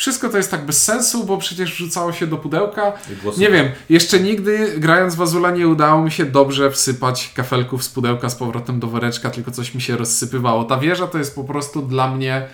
wszystko, 0.00 0.28
to 0.28 0.36
jest 0.36 0.50
tak 0.50 0.66
bez 0.66 0.84
sensu, 0.84 1.24
bo 1.24 1.38
przecież 1.38 1.72
wrzucało 1.72 2.12
się 2.12 2.26
do 2.26 2.36
pudełka. 2.36 2.92
Nie 3.36 3.50
wiem, 3.50 3.70
jeszcze 3.88 4.20
nigdy 4.20 4.74
grając 4.78 5.14
w 5.14 5.22
Azula 5.22 5.50
nie 5.50 5.68
udało 5.68 6.02
mi 6.02 6.10
się 6.10 6.24
dobrze 6.24 6.70
wsypać 6.70 7.32
kafelków 7.34 7.84
z 7.84 7.88
pudełka 7.88 8.28
z 8.28 8.34
powrotem 8.34 8.80
do 8.80 8.86
woreczka, 8.86 9.30
tylko 9.30 9.50
coś 9.50 9.74
mi 9.74 9.80
się 9.80 9.96
rozsypywało. 9.96 10.64
Ta 10.64 10.76
wieża 10.76 11.06
to 11.06 11.18
jest 11.18 11.34
po 11.34 11.44
prostu 11.44 11.82
dla 11.82 12.14
mnie 12.14 12.46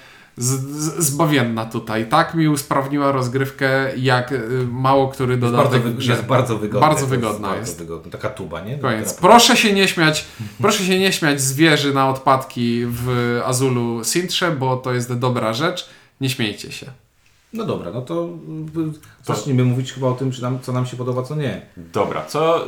zbawienna 0.99 1.67
tutaj. 1.67 2.09
Tak 2.09 2.35
mi 2.35 2.49
usprawniła 2.49 3.13
rozgrywkę, 3.13 3.97
jak 3.97 4.33
y, 4.33 4.67
mało 4.71 5.09
który 5.09 5.33
Jest 5.33 5.41
dodatek 5.41 5.83
bardzo, 5.83 5.91
w 5.91 5.95
wy, 5.95 6.13
jest 6.13 6.25
bardzo 6.25 6.57
wygodna. 6.57 6.89
Bardzo 6.89 7.07
wygodna 7.07 7.49
bardzo 7.49 7.61
jest. 7.61 7.79
Wygodna. 7.79 8.13
Taka 8.13 8.31
tuba, 8.31 8.61
nie? 8.61 8.79
Koniec. 8.79 9.15
Proszę 9.15 9.57
się 9.57 9.73
nie 9.73 9.89
śmiać, 9.89 10.25
proszę 10.61 10.85
się 10.85 10.99
nie 10.99 11.13
śmiać 11.13 11.41
z 11.41 11.53
wieży 11.53 11.95
na 11.95 12.11
odpadki 12.11 12.83
w 12.87 13.41
Azulu 13.45 14.05
Sintrze, 14.05 14.51
bo 14.51 14.77
to 14.77 14.93
jest 14.93 15.15
dobra 15.15 15.53
rzecz. 15.53 15.89
Nie 16.21 16.31
śmiejcie 16.31 16.73
się. 16.73 17.06
No 17.57 17.65
dobra, 17.65 17.91
no 17.91 18.03
to 18.03 18.25
y, 18.25 19.25
zacznijmy 19.25 19.65
mówić 19.65 19.93
chyba 19.93 20.07
o 20.09 20.13
tym, 20.13 20.33
czy 20.33 20.43
nam, 20.43 20.61
co 20.61 20.73
nam 20.73 20.87
się 20.87 20.97
podoba, 20.97 21.23
co 21.23 21.35
nie. 21.37 21.67
Dobra, 21.77 22.25
co. 22.25 22.65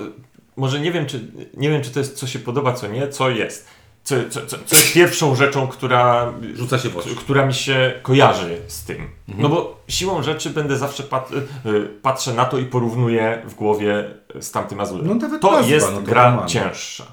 Może 0.56 0.80
nie 0.80 0.92
wiem, 0.92 1.06
czy, 1.06 1.20
nie 1.56 1.70
wiem, 1.70 1.82
czy 1.82 1.90
to 1.90 1.98
jest 1.98 2.16
co 2.16 2.26
się 2.26 2.38
podoba, 2.38 2.72
co 2.72 2.88
nie, 2.88 3.08
co 3.08 3.30
jest. 3.30 3.68
Co, 4.04 4.14
co, 4.30 4.46
co, 4.46 4.56
co 4.66 4.76
jest 4.76 4.92
pierwszą 4.94 5.34
rzeczą, 5.34 5.68
która, 5.68 6.32
Rzuca 6.54 6.78
się 6.78 6.88
w 6.88 6.96
oczy. 6.96 7.16
która 7.16 7.46
mi 7.46 7.54
się 7.54 7.92
kojarzy 8.02 8.60
z 8.66 8.84
tym. 8.84 9.08
No 9.28 9.48
bo 9.48 9.80
siłą 9.88 10.22
rzeczy 10.22 10.50
będę 10.50 10.76
zawsze 10.76 11.02
pat, 11.02 11.30
y, 11.66 11.88
patrzę 12.02 12.34
na 12.34 12.44
to 12.44 12.58
i 12.58 12.64
porównuję 12.64 13.42
w 13.46 13.54
głowie 13.54 14.10
z 14.40 14.50
tamtym 14.50 14.80
Azulem. 14.80 15.06
No 15.06 15.14
nawet 15.14 15.42
to 15.42 15.50
nazwa, 15.52 15.74
jest 15.74 15.90
no 15.90 15.96
to 15.96 16.02
gra 16.02 16.46
cięższa. 16.46 17.04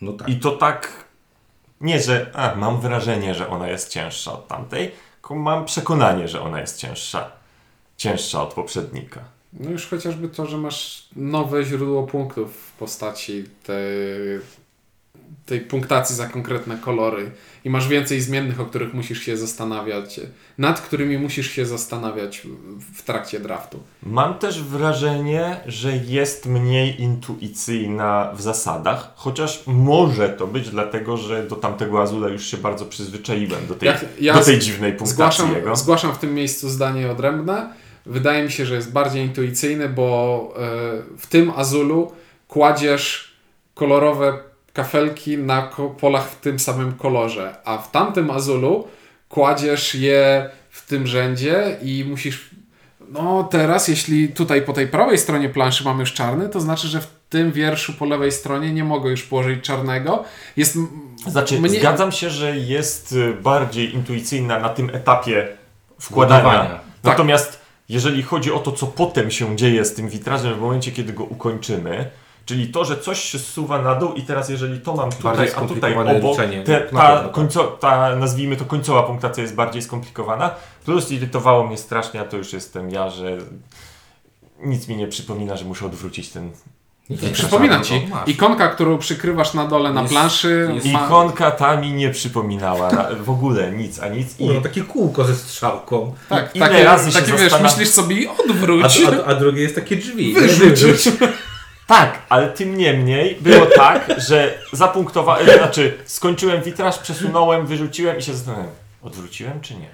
No 0.00 0.12
tak. 0.12 0.28
I 0.28 0.36
to 0.36 0.50
tak. 0.50 1.06
Nie, 1.80 2.00
że 2.02 2.30
a, 2.34 2.54
mam 2.54 2.80
wrażenie, 2.80 3.34
że 3.34 3.48
ona 3.48 3.68
jest 3.68 3.88
cięższa 3.88 4.32
od 4.32 4.48
tamtej, 4.48 4.92
tylko 5.26 5.42
mam 5.42 5.64
przekonanie, 5.64 6.28
że 6.28 6.40
ona 6.40 6.60
jest 6.60 6.78
cięższa. 6.78 7.30
Cięższa 7.96 8.42
od 8.42 8.54
poprzednika. 8.54 9.20
No 9.52 9.70
już 9.70 9.86
chociażby 9.86 10.28
to, 10.28 10.46
że 10.46 10.58
masz 10.58 11.08
nowe 11.16 11.64
źródło 11.64 12.02
punktów 12.02 12.56
w 12.56 12.72
postaci 12.72 13.44
tej, 13.62 13.84
tej 15.46 15.60
punktacji 15.60 16.16
za 16.16 16.26
konkretne 16.26 16.78
kolory 16.78 17.30
i 17.64 17.70
masz 17.70 17.88
więcej 17.88 18.20
zmiennych, 18.20 18.60
o 18.60 18.64
których 18.66 18.94
musisz 18.94 19.22
się 19.22 19.36
zastanawiać, 19.36 20.20
nad 20.58 20.80
którymi 20.80 21.18
musisz 21.18 21.50
się 21.50 21.66
zastanawiać 21.66 22.42
w- 22.94 23.02
trakcie 23.02 23.40
draftu. 23.40 23.82
Mam 24.02 24.38
też 24.38 24.62
wrażenie, 24.62 25.60
że 25.66 25.96
jest 25.96 26.46
mniej 26.46 27.00
intuicyjna 27.02 28.32
w 28.36 28.42
zasadach, 28.42 29.12
chociaż 29.16 29.62
może 29.66 30.28
to 30.28 30.46
być 30.46 30.70
dlatego, 30.70 31.16
że 31.16 31.42
do 31.46 31.56
tamtego 31.56 32.02
Azula 32.02 32.28
już 32.28 32.46
się 32.46 32.56
bardzo 32.56 32.84
przyzwyczaiłem, 32.84 33.66
do 33.66 33.74
tej, 33.74 33.86
Jak- 33.86 34.04
ja 34.20 34.34
do 34.34 34.40
tej 34.44 34.58
dziwnej 34.58 34.92
punktacji 34.92 35.14
Zgłaszam, 35.14 35.52
jego. 35.52 35.76
zgłaszam 35.76 36.12
w 36.14 36.18
tym 36.18 36.34
miejscu 36.34 36.68
zdanie 36.68 37.10
odrębne. 37.10 37.72
Wydaje 38.06 38.44
mi 38.44 38.50
się, 38.50 38.66
że 38.66 38.74
jest 38.74 38.92
bardziej 38.92 39.22
intuicyjny, 39.26 39.88
bo 39.88 40.48
e, 40.56 40.60
w 41.18 41.26
tym 41.26 41.52
Azulu 41.56 42.12
kładziesz 42.48 43.36
kolorowe 43.74 44.38
kafelki 44.76 45.38
na 45.38 45.70
polach 46.00 46.28
w 46.30 46.40
tym 46.40 46.58
samym 46.58 46.92
kolorze, 46.92 47.56
a 47.64 47.78
w 47.78 47.90
tamtym 47.90 48.30
Azulu 48.30 48.88
kładziesz 49.28 49.94
je 49.94 50.50
w 50.70 50.86
tym 50.86 51.06
rzędzie 51.06 51.76
i 51.82 52.04
musisz 52.08 52.50
No 53.10 53.48
teraz, 53.50 53.88
jeśli 53.88 54.28
tutaj 54.28 54.62
po 54.62 54.72
tej 54.72 54.88
prawej 54.88 55.18
stronie 55.18 55.48
planszy 55.48 55.84
mamy 55.84 56.00
już 56.00 56.12
czarny, 56.12 56.48
to 56.48 56.60
znaczy, 56.60 56.88
że 56.88 57.00
w 57.00 57.06
tym 57.28 57.52
wierszu 57.52 57.92
po 57.92 58.04
lewej 58.04 58.32
stronie 58.32 58.72
nie 58.72 58.84
mogę 58.84 59.10
już 59.10 59.22
położyć 59.22 59.64
czarnego. 59.64 60.24
Jest 60.56 60.78
Znaczy, 61.26 61.60
mnie- 61.60 61.80
zgadzam 61.80 62.12
się, 62.12 62.30
że 62.30 62.56
jest 62.56 63.12
y, 63.12 63.34
bardziej 63.42 63.94
intuicyjna 63.94 64.58
na 64.58 64.68
tym 64.68 64.90
etapie 64.94 65.48
wkładania. 66.00 66.42
Budowania. 66.42 66.80
Natomiast 67.04 67.60
jeżeli 67.88 68.22
chodzi 68.22 68.52
o 68.52 68.58
to, 68.58 68.72
co 68.72 68.86
potem 68.86 69.30
się 69.30 69.56
dzieje 69.56 69.84
z 69.84 69.94
tym 69.94 70.08
witrażem 70.08 70.54
w 70.54 70.60
momencie, 70.60 70.92
kiedy 70.92 71.12
go 71.12 71.24
ukończymy, 71.24 72.10
czyli 72.46 72.68
to, 72.68 72.84
że 72.84 72.96
coś 72.96 73.20
się 73.20 73.38
zsuwa 73.38 73.82
na 73.82 73.94
dół 73.94 74.12
i 74.14 74.22
teraz 74.22 74.48
jeżeli 74.48 74.80
to 74.80 74.94
mam 74.94 75.12
tutaj, 75.12 75.50
a 75.56 75.60
tutaj 75.60 76.16
obok, 76.16 76.36
te, 76.64 76.80
ta, 76.80 76.96
tak. 77.22 77.32
końco, 77.32 77.64
ta, 77.64 78.16
nazwijmy 78.16 78.56
to, 78.56 78.64
końcowa 78.64 79.02
punktacja 79.02 79.42
jest 79.42 79.54
bardziej 79.54 79.82
skomplikowana, 79.82 80.50
plus 80.84 81.10
irytowało 81.10 81.66
mnie 81.66 81.78
strasznie, 81.78 82.20
a 82.20 82.24
to 82.24 82.36
już 82.36 82.52
jestem 82.52 82.90
ja, 82.90 83.10
że 83.10 83.38
nic 84.60 84.88
mi 84.88 84.96
nie 84.96 85.08
przypomina, 85.08 85.56
że 85.56 85.64
muszę 85.64 85.86
odwrócić 85.86 86.28
ten 86.28 86.50
Nie, 87.10 87.16
Przypomina 87.16 87.78
no, 87.78 87.84
ci, 87.84 88.06
masz. 88.10 88.28
ikonka, 88.28 88.68
którą 88.68 88.98
przykrywasz 88.98 89.54
na 89.54 89.66
dole 89.66 89.92
na 89.92 90.00
Jest- 90.02 90.12
planszy, 90.14 90.70
jest 90.74 90.86
ma... 90.86 91.06
Ikonka 91.06 91.50
ta 91.50 91.76
mi 91.76 91.92
nie 91.92 92.10
przypominała 92.10 92.90
na, 92.90 93.08
w 93.22 93.30
ogóle 93.30 93.72
nic, 93.72 94.00
a 94.02 94.08
nic. 94.08 94.40
I, 94.40 94.46
No, 94.48 94.60
takie 94.60 94.82
kółko 94.82 95.24
ze 95.24 95.34
strzałką. 95.34 96.14
tak, 96.28 96.56
ile 96.56 96.68
takie, 96.68 96.84
razy 96.84 97.12
się 97.12 97.20
takie 97.20 97.32
wiesz, 97.32 97.60
myślisz 97.62 97.88
sobie 97.88 98.16
A, 98.30 98.42
odwróć. 98.50 99.02
a, 99.06 99.24
a 99.26 99.34
drugie 99.34 99.62
jest 99.62 99.74
takie 99.74 99.96
drzwi. 99.96 100.34
Wyrzuć. 100.34 101.08
Tak, 101.86 102.22
ale 102.28 102.48
tym 102.48 102.76
niemniej 102.76 103.36
było 103.40 103.66
tak, 103.76 104.06
że 104.16 104.58
zapunktowałem, 104.72 105.46
znaczy 105.46 105.98
skończyłem 106.04 106.62
witraż, 106.62 106.98
przesunąłem, 106.98 107.66
wyrzuciłem 107.66 108.18
i 108.18 108.22
się 108.22 108.34
zastanawiałem, 108.34 108.72
odwróciłem 109.02 109.60
czy 109.60 109.74
nie? 109.74 109.88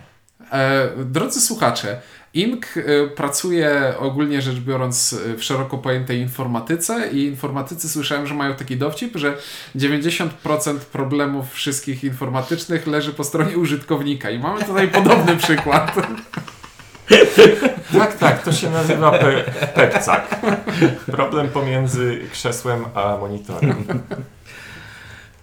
E, 0.53 0.89
drodzy 1.05 1.41
słuchacze, 1.41 2.01
Ink 2.35 2.67
e, 2.77 3.09
pracuje 3.09 3.95
ogólnie 3.99 4.43
rzecz 4.43 4.57
biorąc 4.57 5.13
e, 5.13 5.37
w 5.37 5.45
szeroko 5.45 5.79
pojętej 5.79 6.21
informatyce 6.21 7.11
i 7.13 7.25
informatycy 7.25 7.89
słyszałem, 7.89 8.27
że 8.27 8.35
mają 8.35 8.55
taki 8.55 8.77
dowcip, 8.77 9.17
że 9.17 9.37
90% 9.77 10.29
problemów 10.93 11.53
wszystkich 11.53 12.05
informatycznych 12.05 12.87
leży 12.87 13.13
po 13.13 13.25
stronie 13.25 13.59
użytkownika 13.59 14.31
i 14.31 14.39
mamy 14.39 14.65
tutaj 14.65 14.89
podobny 14.89 15.37
przykład. 15.37 15.95
Tak, 17.99 18.19
tak, 18.19 18.43
to 18.43 18.53
się 18.53 18.71
nazywa 18.71 19.11
pe 19.11 19.45
pepcak. 19.75 20.41
Problem 21.07 21.49
pomiędzy 21.49 22.21
krzesłem 22.33 22.85
a 22.95 23.17
monitorem. 23.17 23.85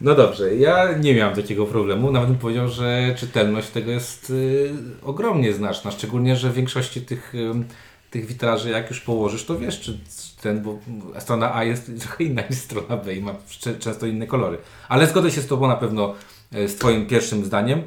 No 0.01 0.15
dobrze, 0.15 0.55
ja 0.55 0.97
nie 0.97 1.15
miałem 1.15 1.35
takiego 1.35 1.65
problemu. 1.65 2.11
Nawet 2.11 2.29
bym 2.29 2.37
powiedział, 2.37 2.67
że 2.67 3.15
czytelność 3.17 3.69
tego 3.69 3.91
jest 3.91 4.29
y, 4.29 4.73
ogromnie 5.03 5.53
znaczna. 5.53 5.91
Szczególnie, 5.91 6.35
że 6.35 6.49
w 6.49 6.53
większości 6.53 7.01
tych, 7.01 7.35
ym, 7.35 7.65
tych 8.11 8.25
witraży, 8.25 8.69
jak 8.69 8.89
już 8.89 8.99
położysz, 8.99 9.45
to 9.45 9.59
wiesz, 9.59 9.79
czy 9.79 9.99
ten, 10.41 10.61
bo 10.61 10.79
strona 11.19 11.55
A 11.55 11.63
jest 11.63 11.91
trochę 11.99 12.23
inna 12.23 12.41
niż 12.49 12.59
strona 12.59 12.97
B 12.97 13.15
i 13.15 13.21
ma 13.21 13.35
często 13.79 14.05
inne 14.05 14.27
kolory. 14.27 14.57
Ale 14.89 15.07
zgodzę 15.07 15.31
się 15.31 15.41
z 15.41 15.47
Tobą 15.47 15.67
na 15.67 15.75
pewno 15.75 16.15
e, 16.53 16.67
z 16.67 16.75
Twoim 16.75 17.07
pierwszym 17.07 17.45
zdaniem. 17.45 17.81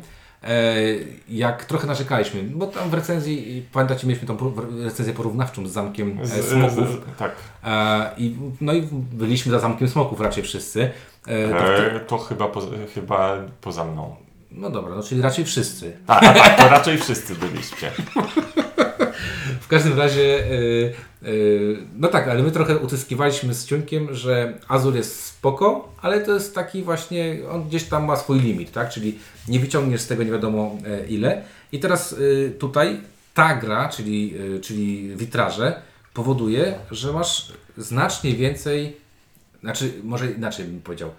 E, 0.44 0.74
Jak 1.28 1.64
trochę 1.64 1.86
narzekaliśmy, 1.86 2.42
bo 2.42 2.66
tam 2.66 2.90
w 2.90 2.94
recenzji, 2.94 3.66
pamiętacie, 3.72 4.06
mieliśmy 4.06 4.28
tą 4.28 4.52
recenzję 4.84 5.14
porównawczą 5.14 5.66
z 5.66 5.70
zamkiem 5.72 6.18
e, 6.22 6.26
Z, 6.26 6.44
smoków. 6.48 6.74
z, 6.88 7.18
tak. 7.18 7.32
E, 7.64 8.10
I, 8.16 8.36
no 8.60 8.72
i 8.72 8.82
byliśmy 8.92 9.52
za 9.52 9.58
zamkiem 9.58 9.88
smoków 9.88 10.20
raczej 10.20 10.42
wszyscy. 10.44 10.90
To 11.22 11.30
te- 11.58 12.00
to 12.06 12.18
chyba, 12.18 12.48
poza, 12.48 12.66
chyba 12.94 13.36
poza 13.60 13.84
mną. 13.84 14.16
No 14.50 14.70
dobra, 14.70 14.94
no 14.94 15.02
czyli 15.02 15.22
raczej 15.22 15.44
wszyscy. 15.44 15.96
A, 16.06 16.20
a 16.20 16.34
tak, 16.34 16.56
to 16.58 16.68
raczej 16.68 16.98
wszyscy 16.98 17.34
byliście. 17.34 17.90
W 19.60 19.68
każdym 19.68 19.98
razie, 19.98 20.52
y, 20.52 20.94
y, 21.26 21.76
no 21.96 22.08
tak, 22.08 22.28
ale 22.28 22.42
my 22.42 22.50
trochę 22.50 22.78
utyskiwaliśmy 22.78 23.54
z 23.54 23.66
ciunkiem, 23.66 24.14
że 24.14 24.58
Azur 24.68 24.96
jest 24.96 25.24
spoko, 25.24 25.94
ale 26.02 26.20
to 26.20 26.34
jest 26.34 26.54
taki 26.54 26.82
właśnie, 26.82 27.36
on 27.50 27.68
gdzieś 27.68 27.84
tam 27.84 28.04
ma 28.04 28.16
swój 28.16 28.40
limit, 28.40 28.72
tak? 28.72 28.90
Czyli 28.90 29.18
nie 29.48 29.60
wyciągniesz 29.60 30.00
z 30.00 30.06
tego 30.06 30.22
nie 30.22 30.30
wiadomo 30.30 30.76
e, 30.86 31.06
ile. 31.06 31.42
I 31.72 31.80
teraz 31.80 32.12
y, 32.12 32.56
tutaj 32.58 33.00
ta 33.34 33.54
gra, 33.56 33.88
czyli, 33.88 34.34
czyli 34.62 35.16
witraże, 35.16 35.82
powoduje, 36.14 36.74
że 36.90 37.12
masz 37.12 37.52
znacznie 37.76 38.32
więcej, 38.32 38.96
znaczy 39.60 39.92
może 40.02 40.30
inaczej 40.30 40.66
bym 40.66 40.80
powiedział, 40.80 41.10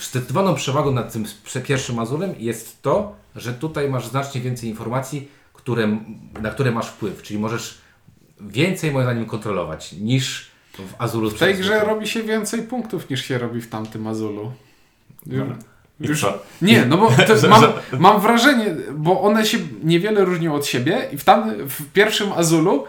zdecydowaną 0.00 0.54
przewagą 0.54 0.92
nad 0.92 1.12
tym 1.12 1.24
pierwszym 1.64 1.98
Azurem 1.98 2.34
jest 2.38 2.82
to, 2.82 3.16
że 3.36 3.54
tutaj 3.54 3.88
masz 3.88 4.08
znacznie 4.08 4.40
więcej 4.40 4.68
informacji, 4.68 5.28
które, 5.66 5.98
na 6.42 6.50
które 6.50 6.72
masz 6.72 6.86
wpływ, 6.86 7.22
czyli 7.22 7.38
możesz 7.38 7.78
więcej 8.40 8.90
moim 8.90 9.04
zdaniem 9.04 9.26
kontrolować 9.26 9.92
niż 9.92 10.50
w 10.72 10.94
Azulu. 10.98 11.30
W 11.30 11.38
tej 11.38 11.54
grze 11.54 11.84
robi 11.84 12.08
się 12.08 12.22
więcej 12.22 12.62
punktów 12.62 13.10
niż 13.10 13.24
się 13.24 13.38
robi 13.38 13.60
w 13.60 13.68
tamtym 13.68 14.06
Azulu. 14.06 14.52
Już, 15.26 15.42
już, 16.00 16.26
nie, 16.62 16.84
no 16.84 16.96
bo 16.98 17.10
to, 17.10 17.48
mam, 17.48 17.64
mam 17.98 18.20
wrażenie, 18.20 18.76
bo 18.94 19.20
one 19.20 19.46
się 19.46 19.58
niewiele 19.82 20.24
różnią 20.24 20.54
od 20.54 20.66
siebie 20.66 21.08
i 21.12 21.18
w, 21.18 21.24
tam, 21.24 21.52
w 21.68 21.92
pierwszym 21.92 22.32
Azulu 22.32 22.84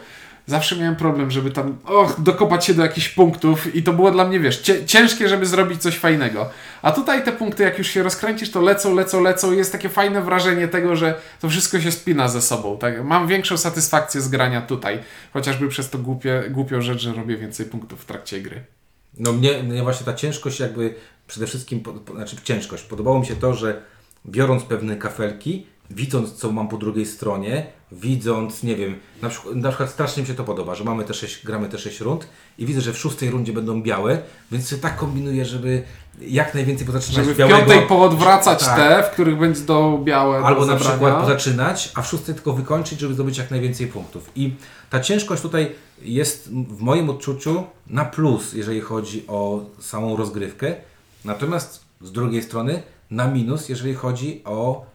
zawsze 0.47 0.75
miałem 0.75 0.95
problem, 0.95 1.31
żeby 1.31 1.51
tam 1.51 1.77
och, 1.86 2.21
dokopać 2.21 2.65
się 2.65 2.73
do 2.73 2.83
jakichś 2.83 3.10
punktów 3.10 3.75
i 3.75 3.83
to 3.83 3.93
było 3.93 4.12
dla 4.12 4.27
mnie, 4.27 4.39
wiesz, 4.39 4.62
ciężkie, 4.86 5.29
żeby 5.29 5.45
zrobić 5.45 5.81
coś 5.81 5.97
fajnego. 5.97 6.49
A 6.81 6.91
tutaj 6.91 7.23
te 7.23 7.31
punkty, 7.31 7.63
jak 7.63 7.77
już 7.77 7.88
się 7.88 8.03
rozkręcisz, 8.03 8.51
to 8.51 8.62
lecą, 8.62 8.95
lecą, 8.95 9.21
lecą 9.21 9.53
i 9.53 9.57
jest 9.57 9.71
takie 9.71 9.89
fajne 9.89 10.21
wrażenie 10.21 10.67
tego, 10.67 10.95
że 10.95 11.19
to 11.39 11.49
wszystko 11.49 11.79
się 11.79 11.91
spina 11.91 12.27
ze 12.27 12.41
sobą. 12.41 12.77
Tak? 12.77 13.03
Mam 13.05 13.27
większą 13.27 13.57
satysfakcję 13.57 14.21
z 14.21 14.29
grania 14.29 14.62
tutaj, 14.62 14.99
chociażby 15.33 15.67
przez 15.67 15.89
to 15.89 15.97
głupie, 15.97 16.43
głupią 16.49 16.81
rzecz, 16.81 17.01
że 17.01 17.13
robię 17.13 17.38
więcej 17.38 17.65
punktów 17.65 18.01
w 18.01 18.05
trakcie 18.05 18.41
gry. 18.41 18.63
No 19.19 19.33
mnie, 19.33 19.63
mnie 19.63 19.83
właśnie 19.83 20.05
ta 20.05 20.13
ciężkość 20.13 20.60
jakby 20.60 20.95
przede 21.27 21.47
wszystkim, 21.47 21.79
po, 21.79 21.93
po, 21.93 22.13
znaczy 22.13 22.36
ciężkość, 22.43 22.83
podobało 22.83 23.19
mi 23.19 23.25
się 23.25 23.36
to, 23.36 23.53
że 23.53 23.81
biorąc 24.25 24.63
pewne 24.63 24.95
kafelki, 24.95 25.65
widząc 25.89 26.34
co 26.34 26.52
mam 26.52 26.67
po 26.67 26.78
drugiej 26.78 27.06
stronie, 27.06 27.65
widząc, 27.91 28.63
nie 28.63 28.76
wiem, 28.76 28.95
na 29.21 29.30
przykład, 29.30 29.56
na 29.56 29.69
przykład 29.69 29.89
strasznie 29.89 30.23
mi 30.23 30.28
się 30.28 30.34
to 30.34 30.43
podoba, 30.43 30.76
że 30.76 30.84
mamy 30.84 31.04
te 31.04 31.13
6, 31.13 31.45
gramy 31.45 31.69
te 31.69 31.78
6 31.78 32.00
rund 32.00 32.28
i 32.58 32.65
widzę, 32.65 32.82
że 32.82 32.93
w 32.93 32.97
szóstej 32.97 33.30
rundzie 33.30 33.54
będą 33.54 33.82
białe, 33.82 34.19
więc 34.52 34.69
się 34.69 34.78
tak 34.78 34.95
kombinuję, 34.97 35.45
żeby 35.45 35.84
jak 36.21 36.54
najwięcej 36.54 36.88
pozaczynać 36.88 37.15
Żeby 37.15 37.34
w 37.34 37.38
białego. 37.38 37.58
piątej 37.58 37.82
poodwracać 37.88 38.65
Tak. 38.65 38.76
te, 38.78 39.04
w 39.04 39.13
których 39.13 39.38
będą 39.38 40.04
białe 40.04 40.38
Albo 40.39 40.65
do 40.65 40.73
na 40.73 40.80
przykład 40.80 41.21
pozaczynać, 41.21 41.91
a 41.95 42.02
w 42.02 42.08
szóstej 42.08 42.36
tylko 42.36 42.54
wykończyć, 42.54 43.00
żeby 43.00 43.13
zdobyć 43.13 43.38
jak 43.38 43.52
najwięcej 43.52 43.88
punktów. 43.88 44.32
I 44.36 44.54
ta 44.89 45.00
ciężkość 45.00 45.41
tutaj 45.41 45.76
jest 46.02 46.50
w 46.52 46.82
moim 46.82 47.10
odczuciu 47.10 47.63
na 47.88 48.06
plus, 48.06 48.54
jeżeli 48.54 48.82
chodzi 48.82 49.23
o 49.28 49.65
samą 49.80 50.15
rozgrywkę. 50.17 50.76
Natomiast 51.26 51.86
z 52.02 52.12
drugiej 52.12 52.43
strony 52.43 52.84
na 53.12 53.28
minus, 53.28 53.69
jeżeli 53.69 53.93
chodzi 53.93 54.41
o 54.45 54.86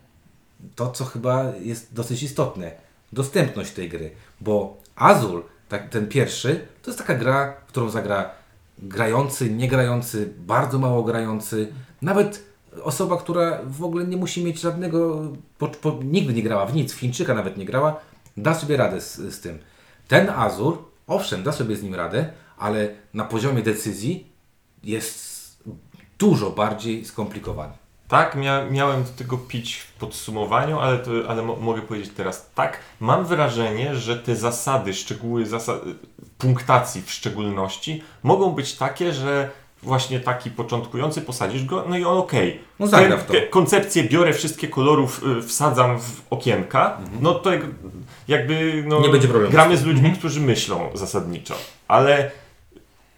to, 0.74 0.90
co 0.90 1.04
chyba 1.04 1.52
jest 1.62 1.94
dosyć 1.94 2.22
istotne. 2.22 2.72
Dostępność 3.12 3.72
tej 3.72 3.88
gry. 3.88 4.10
Bo 4.40 4.76
Azul, 4.96 5.42
tak, 5.68 5.88
ten 5.88 6.08
pierwszy, 6.08 6.66
to 6.82 6.90
jest 6.90 6.98
taka 6.98 7.14
gra, 7.14 7.56
w 7.66 7.68
którą 7.68 7.88
zagra 7.88 8.30
grający, 8.78 9.50
niegrający, 9.50 10.34
bardzo 10.38 10.78
mało 10.78 11.02
grający, 11.02 11.72
nawet 12.02 12.44
osoba, 12.82 13.16
która 13.16 13.60
w 13.66 13.84
ogóle 13.84 14.06
nie 14.06 14.16
musi 14.16 14.44
mieć 14.44 14.60
żadnego, 14.60 15.32
po, 15.58 15.68
po, 15.68 15.98
nigdy 16.04 16.32
nie 16.32 16.42
grała 16.42 16.66
w 16.66 16.74
nic, 16.74 16.94
Chińczyka 16.94 17.34
nawet 17.34 17.56
nie 17.56 17.64
grała, 17.64 18.00
da 18.36 18.54
sobie 18.54 18.76
radę 18.76 19.00
z, 19.00 19.16
z 19.16 19.40
tym. 19.40 19.58
Ten 20.08 20.30
Azur, 20.30 20.78
owszem, 21.06 21.42
da 21.42 21.52
sobie 21.52 21.76
z 21.76 21.82
nim 21.82 21.94
radę, 21.94 22.32
ale 22.58 22.88
na 23.14 23.24
poziomie 23.24 23.62
decyzji 23.62 24.32
jest 24.84 25.62
dużo 26.18 26.50
bardziej 26.50 27.04
skomplikowany. 27.04 27.81
Tak, 28.12 28.34
mia 28.36 28.64
miałem 28.70 29.02
do 29.04 29.10
tego 29.10 29.38
pić 29.38 29.74
w 29.76 29.92
podsumowaniu, 29.92 30.78
ale, 30.80 30.98
to, 30.98 31.10
ale 31.28 31.42
mo 31.42 31.56
mogę 31.56 31.82
powiedzieć 31.82 32.10
teraz 32.16 32.50
tak. 32.54 32.78
Mam 33.00 33.24
wrażenie, 33.26 33.96
że 33.96 34.16
te 34.16 34.36
zasady, 34.36 34.94
szczegóły 34.94 35.44
punktacji 36.38 37.02
w 37.02 37.10
szczególności 37.10 38.02
mogą 38.22 38.50
być 38.50 38.74
takie, 38.74 39.12
że 39.12 39.50
właśnie 39.82 40.20
taki 40.20 40.50
początkujący 40.50 41.22
posadzisz 41.22 41.64
go, 41.64 41.84
no 41.88 41.96
i 41.96 42.04
on 42.04 42.18
okej. 42.18 42.60
No 42.78 42.86
zagra 42.86 43.16
w 43.16 43.26
to. 43.26 43.34
Koncepcję 43.50 44.04
biorę, 44.04 44.32
wszystkie 44.32 44.68
kolorów 44.68 45.22
y, 45.38 45.42
wsadzam 45.42 46.00
w 46.00 46.20
okienka, 46.30 46.98
no 47.20 47.34
to 47.34 47.52
jak- 47.52 47.62
jakby 48.28 48.72
no, 48.86 48.96
Mhm. 48.96 49.02
Nie 49.02 49.08
będzie 49.08 49.28
problemu. 49.28 49.52
gramy 49.52 49.76
z 49.76 49.84
ludźmi, 49.84 50.12
którzy 50.12 50.40
myślą 50.40 50.90
zasadniczo, 50.94 51.54
ale 51.88 52.30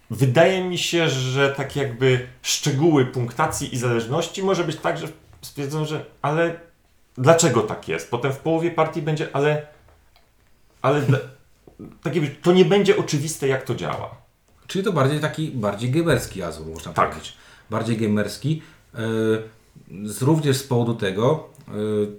wydaje 0.09 0.63
mi 0.63 0.77
się, 0.77 1.09
że 1.09 1.51
tak 1.51 1.75
jakby 1.75 2.27
szczegóły 2.41 3.05
punktacji 3.05 3.75
i 3.75 3.77
zależności 3.77 4.43
może 4.43 4.63
być 4.63 4.75
tak, 4.75 4.97
że 4.97 5.07
stwierdzą, 5.41 5.85
że 5.85 6.05
ale 6.21 6.59
dlaczego 7.17 7.61
tak 7.61 7.87
jest? 7.87 8.11
Potem 8.11 8.33
w 8.33 8.37
połowie 8.37 8.71
partii 8.71 9.01
będzie, 9.01 9.27
ale 9.33 9.67
ale 10.81 11.01
tak 12.03 12.15
jakby, 12.15 12.29
to 12.29 12.53
nie 12.53 12.65
będzie 12.65 12.97
oczywiste 12.97 13.47
jak 13.47 13.63
to 13.63 13.75
działa. 13.75 14.15
Czyli 14.67 14.83
to 14.85 14.93
bardziej 14.93 15.19
taki, 15.19 15.51
bardziej 15.51 15.91
gamerski 15.91 16.43
Azur, 16.43 16.67
można 16.67 16.93
Tak. 16.93 17.09
powiedzieć. 17.09 17.33
Bardziej 17.69 17.97
gamerski. 17.97 18.61
Yy, 18.93 20.09
z, 20.09 20.21
również 20.21 20.57
z 20.57 20.63
powodu 20.63 20.95
tego 20.95 21.49
yy, 21.67 22.11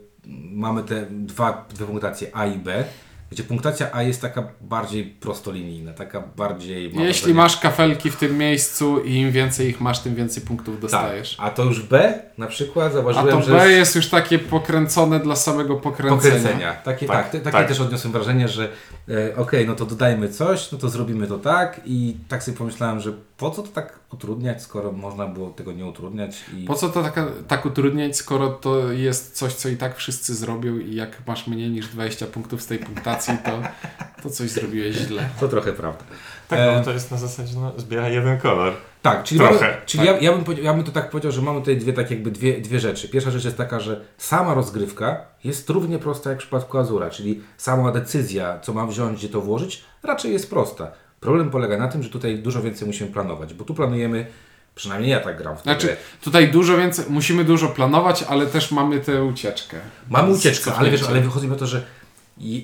mamy 0.52 0.82
te 0.82 1.06
dwa, 1.10 1.66
dwie 1.74 1.86
punktacje 1.86 2.30
A 2.32 2.46
i 2.46 2.58
B, 2.58 2.84
gdzie 3.30 3.42
punktacja 3.44 3.88
A 3.92 4.02
jest 4.02 4.20
taka 4.20 4.48
bardziej 4.60 5.04
prostolinijna, 5.04 5.92
taka 5.92 6.20
bardziej... 6.36 6.84
Jeśli 6.84 6.98
wrażenie- 7.02 7.34
masz 7.34 7.56
kafelki 7.60 8.10
w 8.10 8.16
tym 8.16 8.38
miejscu 8.38 9.00
i 9.00 9.14
im 9.14 9.32
więcej 9.32 9.68
ich 9.68 9.80
masz, 9.80 9.98
tym 10.00 10.14
więcej 10.14 10.42
punktów 10.42 10.74
Tak, 10.74 10.82
dostajesz. 10.82 11.36
a 11.40 11.50
to 11.50 11.64
już 11.64 11.82
B 11.82 12.14
na 12.38 12.46
przykład 12.46 12.86
A 12.86 12.94
zauważyłem, 12.94 13.28
to 13.38 13.42
że... 13.42 13.52
B 13.52 13.70
jest 13.72 13.96
już 13.96 14.08
takie 14.08 14.38
pokręcone 14.38 15.20
dla 15.20 15.36
samego 15.36 15.76
pokręcenia. 15.76 16.32
pokręcenia. 16.32 16.72
Takie, 16.74 17.06
tak, 17.06 17.30
Tak, 17.30 17.42
takie 17.42 17.50
tak. 17.58 17.68
też 17.68 17.80
odniosłem 17.80 18.12
wrażenie, 18.12 18.48
że 18.48 18.68
e, 19.08 19.36
okej, 19.36 19.66
no 19.66 19.74
to 19.74 19.86
dodajmy 19.86 20.28
coś, 20.28 20.72
no 20.72 20.78
to 20.78 20.88
zrobimy 20.88 21.26
to 21.26 21.38
tak 21.38 21.80
i 21.84 22.16
tak 22.28 22.42
sobie 22.42 22.56
pomyślałem, 22.58 23.00
że 23.00 23.12
po 23.36 23.50
co 23.50 23.62
to 23.62 23.68
tak 23.68 23.98
utrudniać, 24.12 24.62
skoro 24.62 24.92
można 24.92 25.26
było 25.26 25.50
tego 25.50 25.72
nie 25.72 25.86
utrudniać 25.86 26.44
i 26.58 26.64
Po 26.64 26.74
co 26.74 26.88
to 26.88 27.02
taka, 27.02 27.26
tak 27.48 27.66
utrudniać, 27.66 28.16
skoro 28.16 28.48
to 28.48 28.92
jest 28.92 29.36
coś, 29.36 29.54
co 29.54 29.68
i 29.68 29.76
tak 29.76 29.96
wszyscy 29.96 30.34
zrobią 30.34 30.78
i 30.78 30.94
jak 30.94 31.26
masz 31.26 31.46
mniej 31.46 31.70
niż 31.70 31.88
20 31.88 32.26
punktów 32.26 32.62
z 32.62 32.66
tej 32.66 32.78
punktacji, 32.78 33.34
to, 33.44 33.62
to 34.22 34.30
coś 34.30 34.50
zrobiłeś 34.50 34.96
źle. 34.96 35.28
to 35.40 35.48
trochę 35.48 35.72
prawda. 35.72 36.04
Tak, 36.48 36.58
E, 36.58 36.76
no 36.76 36.84
to 36.84 36.92
jest 36.92 37.10
na 37.10 37.16
zasadzie, 37.16 37.56
no, 37.60 37.72
zbiera 37.76 38.08
jeden 38.08 38.38
kolor. 38.38 38.72
Tak, 39.02 39.24
czyli, 39.24 39.40
Trochę, 39.40 39.54
mamy, 39.54 39.76
czyli 39.86 40.06
ja, 40.06 40.18
ja, 40.18 40.32
bym, 40.32 40.64
ja 40.64 40.74
bym 40.74 40.84
to 40.84 40.92
tak 40.92 41.10
powiedział, 41.10 41.32
że 41.32 41.42
mamy 41.42 41.60
tutaj 41.60 41.76
dwie, 41.76 41.92
tak 41.92 42.10
jakby 42.10 42.30
dwie, 42.30 42.60
dwie 42.60 42.80
rzeczy. 42.80 43.08
Pierwsza 43.08 43.30
rzecz 43.30 43.44
jest 43.44 43.56
taka, 43.56 43.80
że 43.80 44.04
sama 44.18 44.54
rozgrywka 44.54 45.20
jest 45.44 45.70
równie 45.70 45.98
prosta 45.98 46.30
jak 46.30 46.38
w 46.38 46.42
przypadku 46.42 46.78
Azura, 46.78 47.10
czyli 47.10 47.40
sama 47.56 47.92
decyzja, 47.92 48.58
co 48.62 48.72
mam 48.72 48.88
wziąć, 48.90 49.18
gdzie 49.18 49.28
to 49.28 49.40
włożyć, 49.40 49.84
raczej 50.02 50.32
jest 50.32 50.50
prosta. 50.50 50.90
Problem 51.20 51.50
polega 51.50 51.78
na 51.78 51.88
tym, 51.88 52.02
że 52.02 52.08
tutaj 52.10 52.38
dużo 52.38 52.62
więcej 52.62 52.86
musimy 52.86 53.10
planować, 53.10 53.54
bo 53.54 53.64
tu 53.64 53.74
planujemy, 53.74 54.26
przynajmniej 54.74 55.10
ja 55.10 55.20
tak 55.20 55.38
gram 55.38 55.56
w 55.56 55.62
Znaczy, 55.62 55.86
grę. 55.86 55.96
tutaj 56.20 56.50
dużo 56.50 56.76
więcej, 56.76 57.04
musimy 57.08 57.44
dużo 57.44 57.68
planować, 57.68 58.22
ale 58.22 58.46
też 58.46 58.70
mamy 58.72 59.00
tę 59.00 59.24
ucieczkę. 59.24 59.76
Mamy 60.10 60.32
ucieczkę, 60.32 60.74
ale 60.74 60.90
wiesz, 60.90 61.02
ale 61.02 61.20
wychodzi 61.20 61.46
mi 61.46 61.52
o 61.52 61.56
to, 61.56 61.66
że 61.66 61.82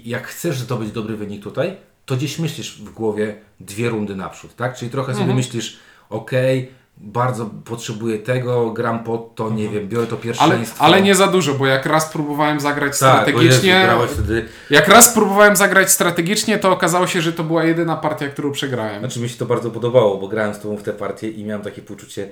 jak 0.05 0.27
chcesz 0.27 0.59
zdobyć 0.59 0.93
dobry 0.93 1.17
wynik 1.17 1.43
tutaj, 1.43 1.77
to 2.07 2.17
gdzieś 2.17 2.39
myślisz 2.39 2.79
w 2.83 2.91
głowie 2.93 3.35
dwie 3.61 3.89
rundy 3.89 4.17
naprzód, 4.17 4.57
tak? 4.57 4.77
Czyli 4.77 4.91
trochę 4.91 5.13
Mhm. 5.13 5.29
sobie 5.29 5.37
myślisz, 5.37 5.79
okej, 6.11 6.71
bardzo 6.97 7.51
potrzebuję 7.65 8.19
tego, 8.19 8.71
gram 8.71 9.05
pod 9.05 9.35
to, 9.35 9.51
nie 9.51 9.69
wiem, 9.69 9.89
biorę 9.89 10.07
to 10.07 10.17
Ale, 10.17 10.23
pierwszeństwo. 10.23 10.85
ale 10.85 11.03
nie 11.03 11.15
za 11.15 11.27
dużo, 11.27 11.55
bo 11.55 11.67
jak 11.67 11.87
raz 11.87 12.13
próbowałem 12.13 12.61
zagrać 12.61 12.99
tak, 12.99 13.23
strategicznie, 13.23 13.89
Jezu, 14.01 14.15
wtedy, 14.15 14.49
jak 14.71 14.89
raz 14.89 15.15
próbowałem 15.15 15.57
zagrać 15.57 15.91
strategicznie, 15.91 16.59
to 16.59 16.73
okazało 16.73 17.07
się, 17.07 17.23
że 17.23 17.33
to 17.33 17.45
była 17.45 17.65
jedyna 17.65 17.97
partia, 17.97 18.29
którą 18.29 18.53
przegrałem. 18.53 18.99
znaczy 18.99 19.21
mi 19.21 19.29
się 19.29 19.39
to 19.39 19.47
bardzo 19.47 19.71
podobało, 19.71 20.19
bo 20.19 20.29
grałem 20.29 20.55
z 20.55 20.59
Tobą 20.59 20.77
w 20.77 20.83
tę 20.83 20.93
partię 20.93 21.29
i 21.29 21.45
miałem 21.45 21.63
takie 21.63 21.83
poczucie, 21.83 22.29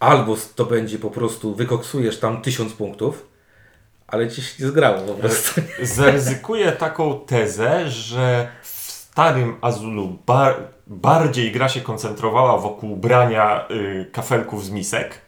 albo 0.00 0.36
to 0.54 0.64
będzie 0.64 0.98
po 0.98 1.10
prostu, 1.10 1.54
wykoksujesz 1.54 2.18
tam 2.18 2.42
tysiąc 2.42 2.72
punktów, 2.72 3.26
ale 4.06 4.28
Ci 4.28 4.42
się 4.42 4.62
nie 4.64 4.68
zgrało 4.68 5.00
po 5.00 5.14
prostu. 5.14 5.60
Zaryzykuję 5.82 6.72
taką 6.72 7.20
tezę, 7.26 7.90
że 7.90 8.48
w 8.62 8.68
starym 8.68 9.56
Azulu 9.60 10.18
bar 10.26 10.56
bardziej 10.96 11.52
gra 11.52 11.68
się 11.68 11.80
koncentrowała 11.80 12.58
wokół 12.58 12.96
brania 12.96 13.68
y, 13.70 14.06
kafelków 14.12 14.64
z 14.64 14.70
misek. 14.70 15.18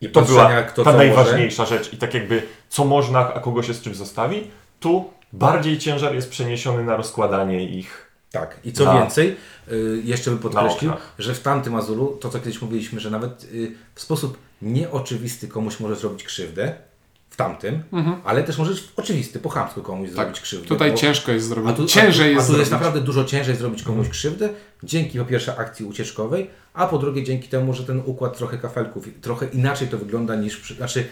I 0.00 0.08
To 0.08 0.22
była 0.22 0.62
kto 0.62 0.84
ta 0.84 0.90
co 0.92 0.96
może. 0.98 1.06
najważniejsza 1.06 1.64
rzecz 1.66 1.92
i 1.92 1.96
tak 1.96 2.14
jakby 2.14 2.42
co 2.68 2.84
można, 2.84 3.34
a 3.34 3.40
kogo 3.40 3.62
się 3.62 3.74
z 3.74 3.82
czym 3.82 3.94
zostawi. 3.94 4.50
Tu 4.80 5.10
bardziej 5.32 5.78
ciężar 5.78 6.14
jest 6.14 6.30
przeniesiony 6.30 6.84
na 6.84 6.96
rozkładanie 6.96 7.64
ich. 7.64 8.10
Tak, 8.32 8.60
i 8.64 8.72
co 8.72 8.84
Na- 8.84 8.94
więcej, 8.94 9.36
y, 9.72 10.00
jeszcze 10.04 10.30
bym 10.30 10.38
podkreślił, 10.38 10.92
że 11.18 11.34
w 11.34 11.40
tamtym 11.42 11.74
Azulu, 11.74 12.16
to 12.20 12.28
co 12.30 12.38
kiedyś 12.38 12.62
mówiliśmy, 12.62 13.00
że 13.00 13.10
nawet 13.10 13.44
y, 13.44 13.72
w 13.94 14.00
sposób 14.00 14.38
nieoczywisty 14.62 15.48
komuś 15.48 15.80
może 15.80 15.96
zrobić 15.96 16.24
krzywdę, 16.24 16.74
w 17.30 17.36
tamtym, 17.36 17.82
ale 18.24 18.42
też 18.42 18.58
możesz 18.58 18.82
w 18.86 18.98
oczywisty, 18.98 19.38
po 19.38 19.48
chamsku 19.48 19.82
komuś 19.82 20.10
zrobić 20.10 20.40
krzywdę. 20.40 20.62
Mhm. 20.64 20.68
Tak, 20.68 20.88
Tutaj 20.88 20.90
bo- 20.90 20.96
ciężko 21.14 21.32
jest 21.32 21.46
a 21.46 21.48
zrobić. 21.54 21.76
tu, 21.76 21.86
Ciężej 21.86 22.26
a 22.26 22.28
tu, 22.28 22.34
jest 22.34 22.38
a 22.38 22.40
tu 22.40 22.46
zrobić. 22.46 22.60
jest 22.60 22.72
naprawdę 22.72 23.00
dużo 23.00 23.24
ciężej 23.24 23.56
zrobić 23.56 23.82
komuś 23.82 24.08
krzywdę, 24.08 24.48
dzięki 24.82 25.18
po 25.18 25.24
pierwsze 25.24 25.56
akcji 25.56 25.86
ucieczkowej, 25.86 26.50
a 26.74 26.86
po 26.86 26.98
drugie 26.98 27.24
dzięki 27.24 27.48
temu, 27.48 27.74
że 27.74 27.84
ten 27.84 28.02
układ 28.04 28.36
trochę 28.38 28.58
kafelków, 28.58 29.04
trochę 29.20 29.46
inaczej 29.46 29.88
to 29.88 29.98
wygląda 29.98 30.34
niż, 30.36 30.56
przy, 30.56 30.74
znaczy 30.74 31.04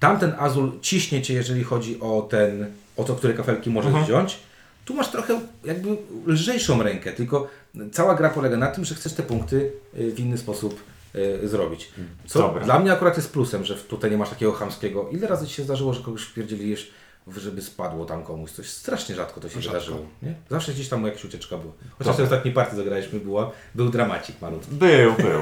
tamten 0.00 0.32
Azul 0.38 0.72
ciśnie 0.82 1.22
Cię, 1.22 1.34
jeżeli 1.34 1.64
chodzi 1.64 2.00
o 2.00 2.26
ten, 2.30 2.66
o 2.96 3.04
to, 3.04 3.14
które 3.14 3.34
kafelki 3.34 3.70
możesz 3.70 3.88
Mhm. 3.88 4.04
wziąć. 4.04 4.38
Tu 4.84 4.94
masz 4.94 5.08
trochę 5.10 5.40
jakby 5.64 5.96
lżejszą 6.26 6.82
rękę, 6.82 7.12
tylko 7.12 7.48
cała 7.92 8.14
gra 8.14 8.30
polega 8.30 8.56
na 8.56 8.66
tym, 8.66 8.84
że 8.84 8.94
chcesz 8.94 9.12
te 9.12 9.22
punkty 9.22 9.72
y, 9.98 10.12
w 10.12 10.20
inny 10.20 10.38
sposób 10.38 10.80
y, 11.16 11.48
zrobić. 11.48 11.88
Co 12.26 12.38
Dobra. 12.38 12.64
dla 12.64 12.78
mnie 12.78 12.92
akurat 12.92 13.16
jest 13.16 13.32
plusem, 13.32 13.64
że 13.64 13.74
tutaj 13.74 14.10
nie 14.10 14.16
masz 14.18 14.30
takiego 14.30 14.52
chamskiego. 14.52 15.08
Ile 15.12 15.26
razy 15.28 15.46
Ci 15.46 15.54
się 15.54 15.62
zdarzyło, 15.62 15.94
że 15.94 16.00
kogoś 16.02 16.22
wpierdzieliłeś, 16.22 16.90
w- 17.26 17.38
żeby 17.38 17.62
spadło 17.62 18.04
tam 18.04 18.22
komuś? 18.24 18.50
Coś 18.50 18.70
strasznie 18.70 19.14
rzadko 19.14 19.40
to 19.40 19.48
się 19.48 19.54
Rzadko. 19.62 19.78
wydarzyło. 19.78 20.06
Nie? 20.22 20.34
Zawsze 20.50 20.72
gdzieś 20.72 20.88
tam 20.88 21.06
jakaś 21.06 21.24
ucieczka 21.24 21.56
była. 21.58 21.72
Chociaż 21.98 22.12
w 22.12 22.16
tej 22.16 22.24
ostatniej 22.24 22.54
partii 22.54 22.76
zagraliśmy, 22.76 23.20
była, 23.20 23.50
był 23.74 23.88
dramacik 23.88 24.40
malutki. 24.40 24.74
Był, 24.74 25.12
był. 25.12 25.40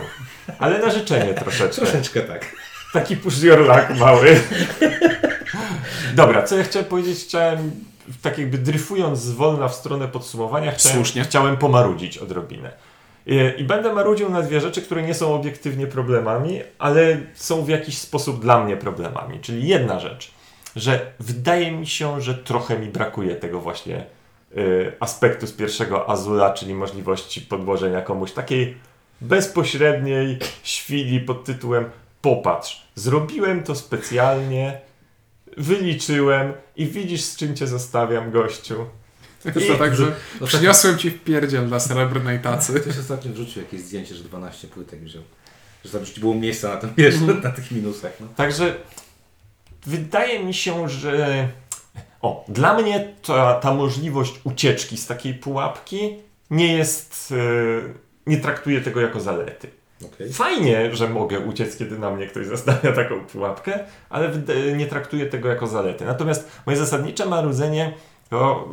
Ale 0.58 0.78
na 0.78 0.90
życzenie 0.90 1.34
troszeczkę. 1.44 1.76
Troszeczkę 1.82 2.20
tak. 2.20 2.46
Taki 2.92 3.16
luck 3.56 3.98
mały. 4.00 4.40
Dobra, 6.14 6.42
co 6.42 6.56
ja 6.58 6.64
chciałem 6.64 6.88
powiedzieć, 6.88 7.18
chciałem 7.24 7.70
tak 8.22 8.38
jakby 8.38 8.58
dryfując 8.58 9.18
zwolna 9.18 9.68
w 9.68 9.74
stronę 9.74 10.08
podsumowania, 10.08 10.72
chciałem, 10.72 10.96
Słusznie. 10.98 11.24
chciałem 11.24 11.56
pomarudzić 11.56 12.18
odrobinę. 12.18 12.70
I, 13.26 13.38
I 13.58 13.64
będę 13.64 13.92
marudził 13.92 14.30
na 14.30 14.42
dwie 14.42 14.60
rzeczy, 14.60 14.82
które 14.82 15.02
nie 15.02 15.14
są 15.14 15.34
obiektywnie 15.34 15.86
problemami, 15.86 16.60
ale 16.78 17.20
są 17.34 17.64
w 17.64 17.68
jakiś 17.68 17.98
sposób 17.98 18.40
dla 18.40 18.64
mnie 18.64 18.76
problemami. 18.76 19.40
Czyli 19.40 19.68
jedna 19.68 20.00
rzecz, 20.00 20.32
że 20.76 21.12
wydaje 21.20 21.72
mi 21.72 21.86
się, 21.86 22.20
że 22.20 22.34
trochę 22.34 22.78
mi 22.78 22.86
brakuje 22.86 23.36
tego 23.36 23.60
właśnie 23.60 24.04
y, 24.56 24.92
aspektu 25.00 25.46
z 25.46 25.52
pierwszego 25.52 26.10
Azula, 26.10 26.50
czyli 26.50 26.74
możliwości 26.74 27.40
podłożenia 27.40 28.02
komuś 28.02 28.32
takiej 28.32 28.76
bezpośredniej 29.20 30.38
świni 30.62 31.20
pod 31.20 31.44
tytułem 31.44 31.90
popatrz, 32.22 32.86
zrobiłem 32.94 33.62
to 33.62 33.74
specjalnie, 33.74 34.80
wyliczyłem 35.56 36.52
i 36.76 36.86
widzisz 36.86 37.22
z 37.22 37.36
czym 37.36 37.56
cię 37.56 37.66
zostawiam 37.66 38.30
gościu. 38.30 38.86
To 39.68 39.78
tak, 39.78 39.94
że 39.94 40.12
to- 40.38 40.46
przyniosłem 40.46 40.98
ci 40.98 41.10
w 41.10 41.24
pierdziel 41.24 41.66
dla 41.68 41.80
srebrnej 41.80 42.40
tacy. 42.40 42.80
Ktoś 42.80 42.98
ostatnio 42.98 43.32
wrzucił 43.32 43.62
jakieś 43.62 43.80
zdjęcie, 43.80 44.14
że 44.14 44.24
12 44.24 44.68
płytek 44.68 45.00
wziął. 45.00 45.22
Że 45.84 45.90
tam 45.90 46.00
już 46.00 46.16
nie 46.16 46.20
było 46.20 46.34
miejsca 46.34 46.68
na, 46.68 46.76
tym, 46.76 46.90
wiesz, 46.96 47.14
na 47.42 47.50
tych 47.50 47.70
minusach. 47.70 48.12
No. 48.20 48.26
Także 48.36 48.74
wydaje 49.86 50.44
mi 50.44 50.54
się, 50.54 50.88
że 50.88 51.48
o, 52.22 52.44
dla 52.48 52.74
mnie 52.74 53.14
ta, 53.26 53.54
ta 53.54 53.74
możliwość 53.74 54.40
ucieczki 54.44 54.96
z 54.96 55.06
takiej 55.06 55.34
pułapki 55.34 56.16
nie 56.50 56.76
jest, 56.76 57.34
e, 57.36 57.92
nie 58.26 58.36
traktuję 58.36 58.80
tego 58.80 59.00
jako 59.00 59.20
zalety. 59.20 59.68
Okej. 60.04 60.32
Fajnie, 60.32 60.94
że 60.96 61.08
mogę 61.08 61.40
uciec, 61.40 61.76
kiedy 61.76 61.98
na 61.98 62.10
mnie 62.10 62.26
ktoś 62.26 62.46
zastawia 62.46 62.92
taką 62.92 63.24
pułapkę, 63.24 63.78
ale 64.10 64.30
nie 64.76 64.86
traktuję 64.86 65.26
tego 65.26 65.48
jako 65.48 65.66
zalety. 65.66 66.04
Natomiast 66.04 66.48
moje 66.66 66.78
zasadnicze 66.78 67.26
marudzenie 67.26 67.94
to... 68.32 68.68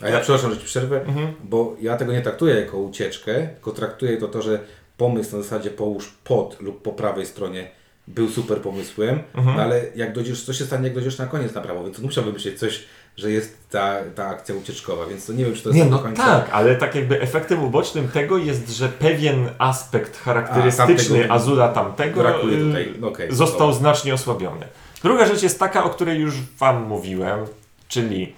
Yy, 0.00 0.06
A 0.06 0.08
ja 0.08 0.20
przepraszam, 0.20 0.50
że 0.50 0.58
Ci 0.58 0.64
przerwę, 0.64 1.00
Mhm. 1.06 1.32
bo 1.44 1.76
ja 1.80 1.96
tego 1.96 2.12
nie 2.12 2.20
traktuję 2.22 2.54
jako 2.54 2.78
ucieczkę, 2.78 3.48
tylko 3.48 3.70
traktuję 3.70 4.16
to 4.16 4.28
to, 4.28 4.42
że 4.42 4.60
pomysł 4.96 5.36
na 5.36 5.42
zasadzie 5.42 5.70
połóż 5.70 6.12
pod 6.24 6.60
lub 6.60 6.82
po 6.82 6.92
prawej 6.92 7.26
stronie 7.26 7.70
był 8.08 8.28
super 8.28 8.58
pomysłem, 8.60 9.18
Mhm. 9.34 9.56
no 9.56 9.62
ale 9.62 9.82
jak 9.96 10.12
dojdziesz, 10.14 10.42
co 10.44 10.52
się 10.52 10.64
stanie, 10.64 10.84
jak 10.84 10.94
dojdziesz 10.94 11.18
na 11.18 11.26
koniec 11.26 11.54
na 11.54 11.60
prawo, 11.60 11.84
więc 11.84 11.98
musiał 11.98 12.24
wymyślić 12.24 12.58
coś, 12.58 12.84
że 13.16 13.30
jest 13.30 13.70
ta, 13.70 13.96
ta 14.14 14.26
akcja 14.28 14.54
ucieczkowa, 14.54 15.06
więc 15.06 15.26
to 15.26 15.32
nie 15.32 15.44
wiem, 15.44 15.54
czy 15.54 15.62
to 15.62 15.68
jest 15.68 15.76
Nie, 15.76 15.82
tak 15.82 15.90
no 15.90 15.96
do 15.98 16.02
końca... 16.04 16.22
tak, 16.22 16.48
ale 16.52 16.76
tak 16.76 16.94
jakby 16.94 17.20
efektem 17.20 17.64
ubocznym 17.64 18.08
tego 18.08 18.38
jest, 18.38 18.70
że 18.76 18.88
pewien 18.88 19.48
aspekt 19.58 20.18
charakterystyczny 20.18 21.16
A, 21.18 21.18
tamtego 21.18 21.34
Azula 21.34 21.68
tamtego 21.68 22.20
Brakuje 22.20 22.58
y, 22.58 22.64
tutaj, 22.66 22.94
no 23.00 23.08
okej, 23.08 23.34
został 23.34 23.58
dobra. 23.58 23.74
znacznie 23.74 24.14
osłabiony. 24.14 24.66
Druga 25.02 25.26
rzecz 25.26 25.42
jest 25.42 25.58
taka, 25.58 25.84
o 25.84 25.90
której 25.90 26.20
już 26.20 26.34
Wam 26.58 26.82
mówiłem, 26.82 27.40
czyli 27.88 28.32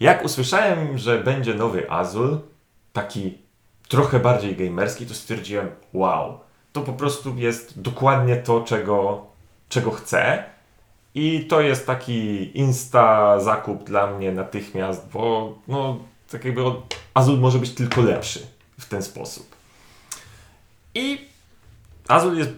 jak 0.00 0.24
usłyszałem, 0.24 0.98
że 0.98 1.18
będzie 1.18 1.54
nowy 1.54 1.90
Azul, 1.90 2.38
taki 2.92 3.38
trochę 3.88 4.20
bardziej 4.20 4.56
gamerski, 4.56 5.06
to 5.06 5.14
stwierdziłem, 5.14 5.70
wow, 5.92 6.40
to 6.72 6.82
po 6.82 6.92
prostu 6.92 7.34
jest 7.36 7.80
dokładnie 7.80 8.36
to, 8.36 8.60
czego, 8.60 9.26
czego 9.68 9.90
chcę. 9.90 10.44
I 11.14 11.46
to 11.48 11.60
jest 11.60 11.86
taki 11.86 12.50
insta 12.58 13.40
zakup 13.40 13.84
dla 13.84 14.06
mnie 14.06 14.32
natychmiast, 14.32 15.08
bo 15.12 15.54
no, 15.68 15.98
tak 16.30 16.44
jakby 16.44 16.62
Azul 17.14 17.38
może 17.38 17.58
być 17.58 17.70
tylko 17.70 18.02
lepszy 18.02 18.46
w 18.78 18.88
ten 18.88 19.02
sposób. 19.02 19.56
I 20.94 21.18
Azul 22.08 22.38
jest, 22.38 22.50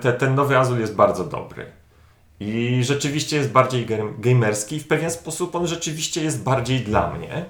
te, 0.00 0.12
ten 0.12 0.34
nowy 0.34 0.58
Azul 0.58 0.80
jest 0.80 0.94
bardzo 0.94 1.24
dobry. 1.24 1.66
I 2.40 2.84
rzeczywiście 2.84 3.36
jest 3.36 3.52
bardziej 3.52 3.86
gam- 3.86 4.20
gamerski. 4.20 4.80
W 4.80 4.86
pewien 4.86 5.10
sposób 5.10 5.54
on 5.54 5.66
rzeczywiście 5.66 6.22
jest 6.22 6.42
bardziej 6.42 6.80
dla 6.80 7.10
mnie. 7.10 7.44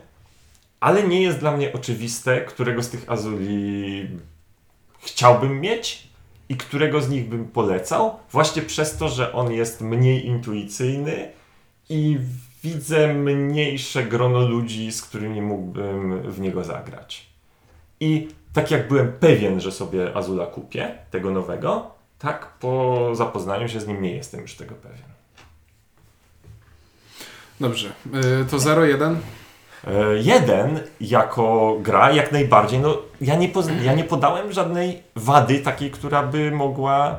Ale 0.80 1.02
nie 1.08 1.22
jest 1.22 1.38
dla 1.38 1.56
mnie 1.56 1.72
oczywiste, 1.72 2.40
którego 2.40 2.82
z 2.82 2.90
tych 2.90 3.10
Azuli 3.10 4.08
chciałbym 4.98 5.60
mieć 5.60 6.08
i 6.48 6.56
którego 6.56 7.00
z 7.00 7.08
nich 7.08 7.28
bym 7.28 7.44
polecał. 7.48 8.16
Właśnie 8.32 8.62
przez 8.62 8.96
to, 8.96 9.08
że 9.08 9.32
on 9.32 9.52
jest 9.52 9.80
mniej 9.80 10.26
intuicyjny 10.26 11.30
i 11.88 12.18
widzę 12.64 13.14
mniejsze 13.14 14.04
grono 14.04 14.48
ludzi, 14.48 14.92
z 14.92 15.02
którymi 15.02 15.42
mógłbym 15.42 16.22
w 16.30 16.40
niego 16.40 16.64
zagrać. 16.64 17.26
I 18.00 18.28
tak 18.52 18.70
jak 18.70 18.88
byłem 18.88 19.12
pewien, 19.12 19.60
że 19.60 19.72
sobie 19.72 20.16
Azula 20.16 20.46
kupię, 20.46 20.98
tego 21.10 21.30
nowego, 21.30 21.95
tak 22.18 22.46
po 22.46 23.10
zapoznaniu 23.14 23.68
się 23.68 23.80
z 23.80 23.86
nim 23.86 24.02
nie 24.02 24.16
jestem 24.16 24.40
już 24.40 24.54
tego 24.54 24.74
pewien. 24.74 25.16
Dobrze, 27.60 27.88
y, 28.42 28.44
to 28.50 28.56
0-1. 28.56 29.16
E, 29.86 30.16
Jeden 30.16 30.80
jako 31.00 31.76
gra 31.80 32.10
jak 32.10 32.32
najbardziej, 32.32 32.78
no 32.78 32.98
ja 33.20 33.34
nie, 33.36 33.50
ja 33.82 33.94
nie 33.94 34.04
podałem 34.04 34.52
żadnej 34.52 35.02
wady 35.16 35.58
takiej, 35.58 35.90
która 35.90 36.22
by 36.22 36.50
mogła 36.50 37.16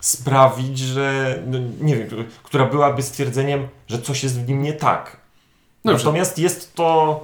sprawić, 0.00 0.78
że 0.78 1.38
no, 1.46 1.58
nie 1.80 1.96
wiem, 1.96 2.08
która 2.42 2.66
byłaby 2.66 3.02
stwierdzeniem, 3.02 3.68
że 3.88 4.02
coś 4.02 4.22
jest 4.22 4.40
w 4.40 4.48
nim 4.48 4.62
nie 4.62 4.72
tak. 4.72 5.16
Dobrze. 5.84 6.04
Natomiast 6.04 6.38
jest 6.38 6.74
to 6.74 7.20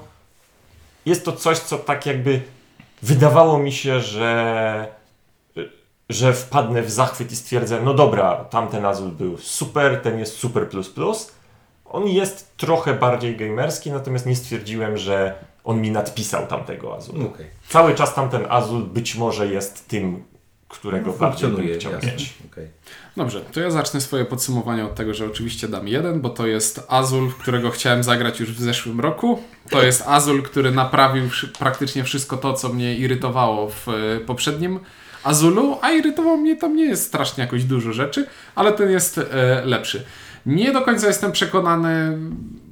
jest 1.07 1.25
to 1.25 1.33
coś, 1.33 1.59
co 1.59 1.79
tak 1.79 2.07
jakby 2.07 2.41
wydawało 3.03 3.59
mi 3.59 3.73
się, 3.73 4.01
że 4.01 5.00
że 6.11 6.33
wpadnę 6.33 6.83
w 6.83 6.91
zachwyt 6.91 7.33
i 7.33 7.37
stwierdzę, 7.37 7.81
no 7.85 7.95
dobra, 7.95 8.35
tamten 8.35 8.85
Azul 8.85 9.11
był 9.11 9.39
super, 9.39 10.01
ten 10.03 10.19
jest 10.19 10.37
super 10.37 10.69
plus 10.69 10.89
plus. 10.89 11.33
On 11.85 12.09
jest 12.09 12.57
trochę 12.57 12.95
bardziej 12.95 13.37
gamerski, 13.37 13.91
natomiast 13.91 14.27
nie 14.27 14.37
stwierdziłem, 14.37 14.97
że 14.97 15.35
on 15.65 15.81
mi 15.81 15.91
nadpisał 15.91 16.47
tamtego 16.47 16.97
Azula. 16.97 17.25
Okej. 17.25 17.47
Cały 17.69 17.95
czas 17.95 18.15
tamten 18.15 18.47
Azul 18.49 18.83
być 18.83 19.15
może 19.15 19.47
jest 19.47 19.89
tym, 19.89 20.25
którego 20.69 21.13
bardziej 21.13 21.51
bym 21.51 21.75
chciał 21.79 21.93
jasne. 21.93 22.13
mieć. 22.13 22.35
Okej. 22.53 22.69
Dobrze, 23.17 23.41
to 23.41 23.61
ja 23.61 23.71
zacznę 23.71 24.01
swoje 24.01 24.25
podsumowanie 24.25 24.85
od 24.85 24.95
tego, 24.95 25.15
że 25.15 25.27
oczywiście 25.27 25.69
dam 25.69 25.89
jeden, 25.89 26.21
bo 26.21 26.31
to 26.31 26.47
jest 26.47 26.87
Azul, 26.89 27.33
którego 27.41 27.71
chciałem 27.71 28.05
zagrać 28.05 28.41
już 28.41 28.53
w 28.53 28.61
zeszłym 28.61 29.01
roku. 29.01 29.43
To 29.71 29.83
jest 29.83 30.03
Azul, 30.07 30.43
który 30.43 30.71
naprawił 30.71 31.25
praktycznie 31.59 32.05
wszystko 32.05 32.37
to, 32.37 32.53
co 32.53 32.69
mnie 32.69 32.97
irytowało 32.97 33.71
w 33.71 33.89
e, 33.89 34.21
poprzednim 34.21 34.81
Azulu, 35.25 35.79
a 35.83 35.91
irytowało 35.91 36.37
mnie 36.37 36.57
tam 36.57 36.77
nie 36.77 36.85
jest 36.85 37.07
strasznie 37.07 37.45
jakoś 37.45 37.65
dużo 37.65 37.93
rzeczy, 37.93 38.27
ale 38.55 38.73
ten 38.73 38.91
jest 38.91 39.19
e, 39.19 39.63
lepszy. 39.65 40.05
Nie 40.47 40.73
do 40.73 40.83
końca 40.83 41.07
jestem 41.07 41.33
przekonany 41.33 42.19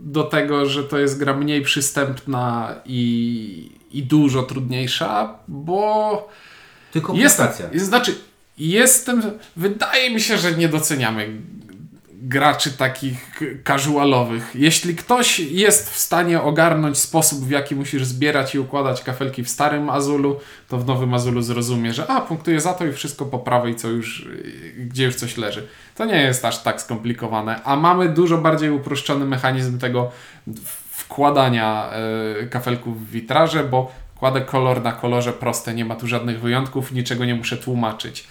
do 0.00 0.24
tego, 0.24 0.66
że 0.66 0.84
to 0.84 0.98
jest 0.98 1.18
gra 1.18 1.34
mniej 1.34 1.62
przystępna 1.62 2.74
i, 2.86 3.70
i 3.90 4.02
dużo 4.02 4.42
trudniejsza, 4.42 5.34
bo 5.48 6.28
Tylko 6.92 7.14
jest, 7.14 7.40
znaczy, 7.74 8.14
jestem. 8.58 9.22
Wydaje 9.56 10.10
mi 10.10 10.20
się, 10.20 10.38
że 10.38 10.52
nie 10.52 10.68
doceniamy 10.68 11.30
graczy 12.22 12.72
takich 12.72 13.40
casualowych. 13.66 14.50
Jeśli 14.54 14.96
ktoś 14.96 15.38
jest 15.38 15.90
w 15.90 15.98
stanie 15.98 16.42
ogarnąć 16.42 16.98
sposób, 16.98 17.44
w 17.44 17.50
jaki 17.50 17.76
musisz 17.76 18.04
zbierać 18.04 18.54
i 18.54 18.58
układać 18.58 19.02
kafelki 19.02 19.44
w 19.44 19.48
starym 19.48 19.90
Azulu, 19.90 20.40
to 20.68 20.78
w 20.78 20.86
nowym 20.86 21.14
Azulu 21.14 21.42
zrozumie, 21.42 21.94
że 21.94 22.06
a, 22.06 22.20
punktuje 22.20 22.60
za 22.60 22.74
to 22.74 22.86
i 22.86 22.92
wszystko 22.92 23.24
po 23.24 23.38
prawej, 23.38 23.76
co 23.76 23.88
już, 23.88 24.26
yy, 24.76 24.84
gdzie 24.86 25.04
już 25.04 25.14
coś 25.14 25.36
leży. 25.36 25.66
To 25.94 26.04
nie 26.04 26.22
jest 26.22 26.44
aż 26.44 26.62
tak 26.62 26.82
skomplikowane, 26.82 27.62
a 27.64 27.76
mamy 27.76 28.08
dużo 28.08 28.38
bardziej 28.38 28.70
uproszczony 28.70 29.24
mechanizm 29.24 29.78
tego 29.78 30.10
wkładania 30.90 31.90
yy, 32.40 32.46
kafelków 32.46 33.06
w 33.06 33.10
witraże, 33.10 33.64
bo 33.64 33.92
kładę 34.16 34.40
kolor 34.40 34.82
na 34.82 34.92
kolorze 34.92 35.32
proste, 35.32 35.74
nie 35.74 35.84
ma 35.84 35.96
tu 35.96 36.06
żadnych 36.06 36.40
wyjątków, 36.40 36.92
niczego 36.92 37.24
nie 37.24 37.34
muszę 37.34 37.56
tłumaczyć. 37.56 38.28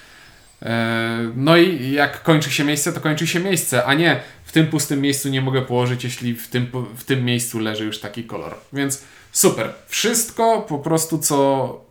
E, 0.62 1.32
No 1.36 1.58
i 1.58 1.91
jak 1.91 2.24
kończy 2.24 2.52
się 2.52 2.63
miejsce, 2.63 2.93
to 2.93 3.02
kończy 3.02 3.28
się 3.28 3.39
miejsce, 3.39 3.86
a 3.86 3.93
nie 3.93 4.20
w 4.43 4.52
tym 4.52 4.67
pustym 4.67 5.02
miejscu 5.02 5.30
nie 5.30 5.41
mogę 5.41 5.62
położyć, 5.62 6.04
jeśli 6.04 6.36
w 6.36 6.48
tym, 6.48 6.72
w 6.96 7.04
tym 7.04 7.26
miejscu 7.26 7.60
leży 7.60 7.86
już 7.86 8.00
taki 8.00 8.24
kolor. 8.24 8.56
Więc 8.74 9.04
super. 9.32 9.74
Wszystko 9.88 10.62
po 10.62 10.80
prostu 10.80 11.17
co. 11.17 11.82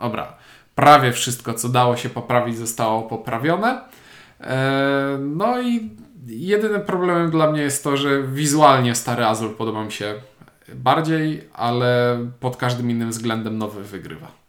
Dobra. 0.00 0.36
Prawie 0.74 1.12
wszystko, 1.12 1.54
co 1.54 1.68
dało 1.68 1.96
się 1.96 2.08
poprawić, 2.08 2.58
zostało 2.58 3.02
poprawione. 3.02 3.80
E, 4.40 5.18
No 5.20 5.62
i 5.62 5.90
jedynym 6.26 6.82
problemem 6.82 7.30
dla 7.30 7.50
mnie 7.50 7.62
jest 7.62 7.84
to, 7.84 7.96
że 7.96 8.22
wizualnie 8.22 8.94
stary 8.94 9.24
Azul 9.24 9.54
podoba 9.54 9.84
mi 9.84 9.92
się 9.92 10.14
bardziej, 10.74 11.48
ale 11.52 12.18
pod 12.40 12.56
każdym 12.56 12.90
innym 12.90 13.10
względem 13.10 13.58
nowy 13.58 13.84
wygrywa. 13.84 14.43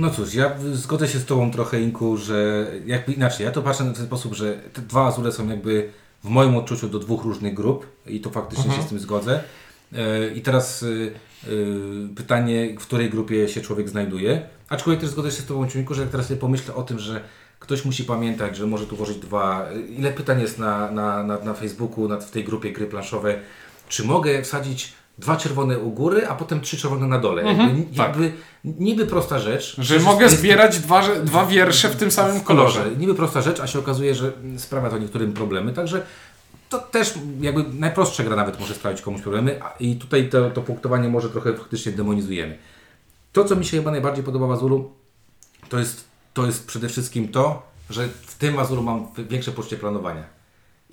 No 0.00 0.10
cóż, 0.10 0.34
ja 0.34 0.50
zgodzę 0.72 1.08
się 1.08 1.18
z 1.18 1.24
Tobą 1.24 1.50
trochę, 1.50 1.80
Inku, 1.80 2.16
że 2.16 2.66
jakby 2.86 3.12
inaczej, 3.12 3.46
ja 3.46 3.52
to 3.52 3.62
patrzę 3.62 3.84
w 3.84 3.96
ten 3.96 4.06
sposób, 4.06 4.34
że 4.34 4.54
te 4.72 4.82
dwa 4.82 5.06
Azule 5.06 5.32
są 5.32 5.48
jakby 5.48 5.90
w 6.24 6.28
moim 6.28 6.56
odczuciu 6.56 6.88
do 6.88 6.98
dwóch 6.98 7.24
różnych 7.24 7.54
grup 7.54 7.86
i 8.06 8.20
to 8.20 8.30
faktycznie 8.30 8.72
się 8.72 8.82
z 8.82 8.86
tym 8.86 8.98
zgodzę. 8.98 9.40
E, 9.92 10.28
I 10.28 10.42
teraz 10.42 10.82
y, 10.82 11.12
y, 11.48 12.08
pytanie, 12.16 12.76
w 12.80 12.86
której 12.86 13.10
grupie 13.10 13.48
się 13.48 13.60
człowiek 13.60 13.88
znajduje. 13.88 14.48
Aczkolwiek 14.68 15.00
też 15.00 15.10
zgodzę 15.10 15.30
się 15.30 15.42
z 15.42 15.46
Tobą, 15.46 15.68
Ciuniku, 15.68 15.94
że 15.94 16.02
jak 16.02 16.10
teraz 16.10 16.26
sobie 16.26 16.40
pomyślę 16.40 16.74
o 16.74 16.82
tym, 16.82 16.98
że 16.98 17.20
ktoś 17.58 17.84
musi 17.84 18.04
pamiętać, 18.04 18.56
że 18.56 18.66
może 18.66 18.86
tu 18.86 18.96
włożyć 18.96 19.18
dwa. 19.18 19.68
Ile 19.88 20.12
pytań 20.12 20.40
jest 20.40 20.58
na, 20.58 20.90
na, 20.90 21.22
na, 21.22 21.38
na 21.38 21.54
Facebooku, 21.54 22.08
na, 22.08 22.20
w 22.20 22.30
tej 22.30 22.44
grupie 22.44 22.72
gry 22.72 22.86
planszowe, 22.86 23.40
czy 23.88 24.04
mogę 24.04 24.42
wsadzić 24.42 24.92
dwa 25.18 25.36
czerwone 25.36 25.78
u 25.78 25.90
góry, 25.90 26.28
a 26.28 26.34
potem 26.34 26.60
trzy 26.60 26.76
czerwone 26.76 27.06
na 27.06 27.18
dole. 27.18 27.42
jakby, 27.44 27.96
tak. 27.96 28.08
jakby 28.08 28.32
niby 28.64 29.06
prosta 29.06 29.38
rzecz. 29.38 29.76
Że 29.78 29.98
mogę 29.98 30.28
zbierać 30.28 30.78
dwa, 30.78 31.02
dwa 31.14 31.46
wiersze 31.46 31.88
w 31.88 31.96
tym 31.96 32.10
samym 32.10 32.40
w 32.40 32.44
kolorze. 32.44 32.78
kolorze. 32.78 32.96
Niby 32.96 33.14
prosta 33.14 33.42
rzecz, 33.42 33.60
a 33.60 33.66
się 33.66 33.78
okazuje, 33.78 34.14
że 34.14 34.32
sprawia 34.56 34.90
to 34.90 34.98
niektórym 34.98 35.32
problemy, 35.32 35.72
także 35.72 36.02
to 36.68 36.78
też 36.78 37.14
jakby 37.40 37.64
najprostsza 37.72 38.24
gra 38.24 38.36
nawet 38.36 38.60
może 38.60 38.74
sprawić 38.74 39.02
komuś 39.02 39.22
problemy 39.22 39.60
i 39.80 39.96
tutaj 39.96 40.28
to, 40.28 40.50
to 40.50 40.62
punktowanie 40.62 41.08
może 41.08 41.30
trochę 41.30 41.54
faktycznie 41.54 41.92
demonizujemy. 41.92 42.58
To, 43.32 43.44
co 43.44 43.56
mi 43.56 43.64
się 43.64 43.76
chyba 43.76 43.90
najbardziej 43.90 44.24
podoba 44.24 44.46
w 44.46 44.50
Azulu, 44.50 44.92
to 45.68 45.78
jest, 45.78 46.04
to 46.34 46.46
jest 46.46 46.66
przede 46.66 46.88
wszystkim 46.88 47.28
to, 47.28 47.62
że 47.90 48.08
w 48.08 48.34
tym 48.34 48.58
Azulu 48.58 48.82
mam 48.82 49.06
większe 49.28 49.52
poczucie 49.52 49.76
planowania. 49.76 50.33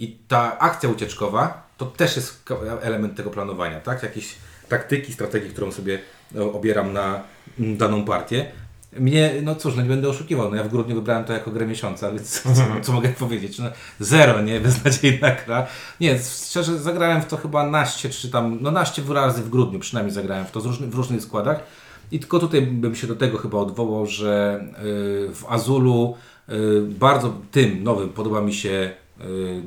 I 0.01 0.17
ta 0.27 0.59
akcja 0.59 0.89
ucieczkowa 0.89 1.67
to 1.77 1.85
też 1.85 2.15
jest 2.15 2.43
element 2.81 3.15
tego 3.15 3.29
planowania, 3.29 3.79
tak? 3.79 4.03
Jakieś 4.03 4.35
taktyki, 4.69 5.13
strategii, 5.13 5.49
którą 5.49 5.71
sobie 5.71 5.99
o, 6.39 6.53
obieram 6.53 6.93
na 6.93 7.23
mm, 7.59 7.77
daną 7.77 8.05
partię. 8.05 8.51
Mnie, 8.99 9.33
no 9.43 9.55
cóż, 9.55 9.75
no 9.75 9.81
nie 9.81 9.89
będę 9.89 10.09
oszukiwał, 10.09 10.49
no 10.49 10.55
ja 10.55 10.63
w 10.63 10.69
grudniu 10.69 10.95
wybrałem 10.95 11.25
to 11.25 11.33
jako 11.33 11.51
grę 11.51 11.67
miesiąca, 11.67 12.11
więc 12.11 12.41
co, 12.41 12.49
co 12.81 12.93
mogę 12.93 13.09
powiedzieć? 13.09 13.59
No, 13.59 13.65
zero, 13.99 14.41
nie? 14.41 14.59
Beznadziejna 14.59 15.35
gra. 15.45 15.67
Nie, 15.99 16.19
szczerze, 16.19 16.77
zagrałem 16.77 17.21
w 17.21 17.25
to 17.25 17.37
chyba 17.37 17.67
naście, 17.67 18.09
czy 18.09 18.31
tam, 18.31 18.57
no 18.61 18.71
naście 18.71 19.01
razy 19.09 19.43
w 19.43 19.49
grudniu 19.49 19.79
przynajmniej 19.79 20.13
zagrałem 20.13 20.45
w 20.45 20.51
to 20.51 20.59
różny, 20.59 20.87
w 20.87 20.95
różnych 20.95 21.21
składach. 21.21 21.63
I 22.11 22.19
tylko 22.19 22.39
tutaj 22.39 22.61
bym 22.61 22.95
się 22.95 23.07
do 23.07 23.15
tego 23.15 23.37
chyba 23.37 23.57
odwołał, 23.57 24.05
że 24.05 24.61
y, 24.69 25.33
w 25.33 25.45
Azulu 25.49 26.15
y, 26.49 26.81
bardzo 26.81 27.33
tym 27.51 27.83
nowym 27.83 28.09
podoba 28.09 28.41
mi 28.41 28.53
się 28.53 29.00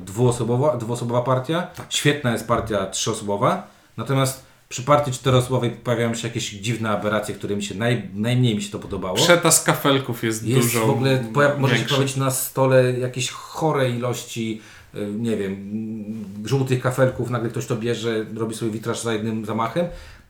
dwuosobowa, 0.05 0.77
dwuosobowa 0.77 1.21
partia. 1.21 1.67
Świetna 1.89 2.31
jest 2.31 2.47
partia 2.47 2.85
trzyosobowa. 2.85 3.67
Natomiast 3.97 4.43
przy 4.69 4.83
partii 4.83 5.11
czteroosobowej 5.11 5.69
pojawiają 5.71 6.13
się 6.15 6.27
jakieś 6.27 6.49
dziwne 6.51 6.89
aberracje, 6.89 7.35
które 7.35 7.55
mi 7.55 7.63
się 7.63 7.75
naj, 7.75 8.09
najmniej 8.15 8.55
mi 8.55 8.61
się 8.61 8.71
to 8.71 8.79
podobało. 8.79 9.15
Przetas 9.15 9.63
kafelków 9.63 10.23
jest, 10.23 10.43
Jest 10.43 10.61
dużo 10.61 10.87
w 10.87 10.89
ogóle, 10.89 11.23
poja- 11.33 11.57
może 11.57 11.73
się 11.73 11.77
większy. 11.77 11.95
pojawić 11.95 12.15
na 12.15 12.31
stole 12.31 12.91
jakieś 12.99 13.29
chore 13.29 13.89
ilości, 13.89 14.61
y, 14.95 15.07
nie 15.19 15.37
wiem, 15.37 15.55
żółtych 16.45 16.81
kafelków, 16.81 17.29
nagle 17.29 17.49
ktoś 17.49 17.65
to 17.65 17.75
bierze, 17.75 18.25
robi 18.37 18.55
sobie 18.55 18.71
witraż 18.71 18.99
za 19.01 19.13
jednym 19.13 19.45
zamachem, 19.45 19.85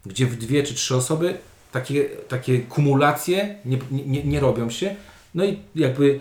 gdzie 0.05 0.25
w 0.25 0.35
dwie 0.37 0.63
czy 0.63 0.73
trzy 0.75 0.95
osoby 0.95 1.37
takie, 1.71 2.03
takie 2.27 2.59
kumulacje 2.59 3.55
nie, 3.65 3.77
nie, 3.91 4.23
nie 4.23 4.39
robią 4.39 4.69
się. 4.69 4.95
No 5.35 5.45
i 5.45 5.59
jakby 5.75 6.05
y, 6.05 6.19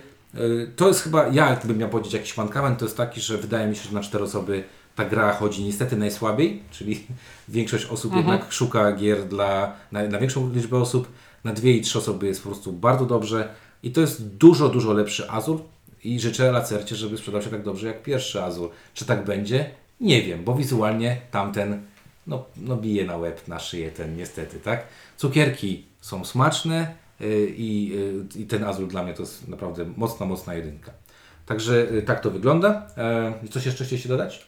to 0.76 0.88
jest 0.88 1.02
chyba, 1.02 1.28
ja 1.28 1.50
jakbym 1.50 1.78
miał 1.78 1.88
powiedzieć 1.88 2.12
jakiś 2.12 2.36
mankament, 2.36 2.78
to 2.78 2.84
jest 2.84 2.96
taki, 2.96 3.20
że 3.20 3.38
wydaje 3.38 3.66
mi 3.66 3.76
się, 3.76 3.88
że 3.88 3.94
na 3.94 4.00
cztery 4.00 4.24
osoby 4.24 4.64
ta 4.94 5.04
gra 5.04 5.32
chodzi 5.32 5.64
niestety 5.64 5.96
najsłabiej, 5.96 6.62
czyli 6.70 7.06
większość 7.48 7.86
osób 7.86 8.16
jednak 8.16 8.52
szuka 8.52 8.92
gier 8.92 9.24
dla, 9.24 9.72
na, 9.92 10.02
na 10.02 10.18
większą 10.18 10.52
liczbę 10.52 10.78
osób, 10.78 11.08
na 11.44 11.52
dwie 11.52 11.72
i 11.72 11.80
trzy 11.80 11.98
osoby 11.98 12.26
jest 12.26 12.42
po 12.42 12.48
prostu 12.48 12.72
bardzo 12.72 13.06
dobrze 13.06 13.54
i 13.82 13.92
to 13.92 14.00
jest 14.00 14.26
dużo, 14.36 14.68
dużo 14.68 14.92
lepszy 14.92 15.30
Azur 15.30 15.60
i 16.04 16.20
życzę 16.20 16.52
Lacercie, 16.52 16.96
żeby 16.96 17.18
sprzedał 17.18 17.42
się 17.42 17.50
tak 17.50 17.62
dobrze 17.62 17.86
jak 17.86 18.02
pierwszy 18.02 18.42
Azur. 18.42 18.70
Czy 18.94 19.04
tak 19.04 19.24
będzie? 19.24 19.70
Nie 20.00 20.22
wiem, 20.22 20.44
bo 20.44 20.54
wizualnie 20.54 21.20
tamten 21.30 21.82
no, 22.26 22.44
no 22.56 22.76
bije 22.76 23.04
na 23.04 23.16
łeb, 23.16 23.48
na 23.48 23.58
szyję 23.58 23.90
ten 23.90 24.16
niestety, 24.16 24.60
tak? 24.60 24.86
Cukierki 25.16 25.84
są 26.00 26.24
smaczne 26.24 26.94
i, 27.56 27.88
yy, 28.34 28.42
i 28.42 28.46
ten 28.46 28.64
Azur 28.64 28.88
dla 28.88 29.02
mnie 29.02 29.14
to 29.14 29.22
jest 29.22 29.48
naprawdę 29.48 29.84
mocna, 29.96 30.26
mocna 30.26 30.54
jedynka. 30.54 30.92
Także 31.46 31.86
yy, 31.90 32.02
tak 32.02 32.20
to 32.20 32.30
wygląda. 32.30 32.86
E, 32.96 33.48
coś 33.50 33.66
jeszcze 33.66 33.84
chcieliście 33.84 34.08
dodać? 34.08 34.46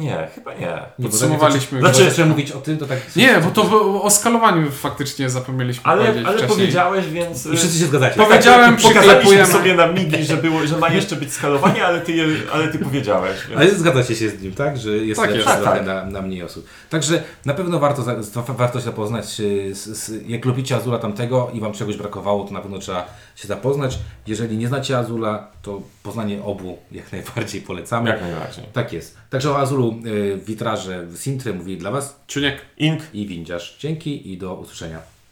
Nie, 0.00 0.28
chyba 0.34 0.54
nie. 0.54 0.60
Nie, 0.60 0.82
bo 0.98 1.08
Podsumowaliśmy. 1.08 1.78
Znaczy, 1.80 1.94
Znaczy- 1.96 2.10
zacząłem 2.10 2.30
mówić 2.30 2.52
o 2.52 2.60
tym, 2.60 2.78
to 2.78 2.86
tak... 2.86 2.98
Nie, 3.16 3.40
bo 3.40 3.50
to 3.50 4.02
o 4.02 4.10
skalowaniu 4.10 4.70
faktycznie 4.70 5.30
zapomnieliśmy 5.30 5.84
Ale, 5.84 6.04
powiedzieć 6.04 6.26
ale 6.26 6.36
wcześniej. 6.38 6.56
powiedziałeś, 6.58 7.06
więc... 7.06 7.46
I 7.46 7.56
wszyscy 7.56 7.78
się 7.78 7.86
zgadzacie. 7.86 8.16
Powie- 8.16 8.28
Powiedziałem, 8.28 8.76
Pokazaliśmy 8.76 9.04
przyklepujemy. 9.10 9.46
sobie 9.52 9.74
na 9.74 9.86
migi, 9.86 10.24
że, 10.24 10.36
było, 10.36 10.66
że 10.66 10.78
ma 10.78 10.88
jeszcze 10.88 11.16
być 11.16 11.32
skalowanie, 11.32 11.84
ale 11.86 12.00
ty, 12.00 12.12
je, 12.12 12.26
ale 12.52 12.68
ty 12.68 12.78
powiedziałeś. 12.78 13.36
Więc... 13.48 13.60
Ale 13.60 13.70
zgadzacie 13.74 14.16
się 14.16 14.28
z 14.30 14.42
nim, 14.42 14.52
tak? 14.54 14.78
Że 14.78 14.90
jest 14.90 15.20
Tak 15.20 15.30
jest. 15.34 15.46
trochę 15.46 15.62
Tak, 15.64 15.86
Na, 15.86 16.04
na 16.04 16.22
mniej 16.22 16.42
osób. 16.42 16.66
Także 16.90 17.22
na 17.44 17.54
pewno 17.54 17.78
warto, 17.78 18.04
warto 18.48 18.78
się 18.78 18.84
zapoznać. 18.84 19.40
y, 19.40 19.74
Z, 19.74 19.84
z, 19.86 20.28
jak 20.28 20.44
lubicie 20.44 20.76
Azula 20.76 20.98
tamtego 20.98 21.50
i 21.54 21.60
Wam 21.60 21.72
czegoś 21.72 21.96
brakowało, 21.96 22.44
to 22.44 22.52
na 22.54 22.60
pewno 22.60 22.78
trzeba 22.78 23.06
się 23.36 23.48
zapoznać. 23.48 23.98
Jeżeli 24.26 24.56
nie 24.58 24.68
znacie 24.68 24.98
Azula, 24.98 25.46
to 25.62 25.80
poznanie 26.02 26.42
obu 26.44 26.78
jak 26.92 27.12
najbardziej 27.12 27.60
polecamy. 27.60 28.10
Jak 28.10 28.20
najbardziej. 28.20 28.64
Tak 28.72 28.92
jest. 28.92 29.16
Także 29.30 29.50
o 29.50 29.58
Azulu 29.58 29.89
y, 30.06 30.40
witraże 30.46 31.06
w 31.06 31.18
Sintre 31.18 31.52
mówili 31.52 31.78
dla 31.78 31.90
Was 31.90 32.20
Czuniek. 32.26 32.60
Ink 32.78 33.02
i 33.14 33.26
Windziarz. 33.26 33.76
Dzięki 33.78 34.32
i 34.32 34.38
do 34.38 34.54
usłyszenia. 34.54 35.19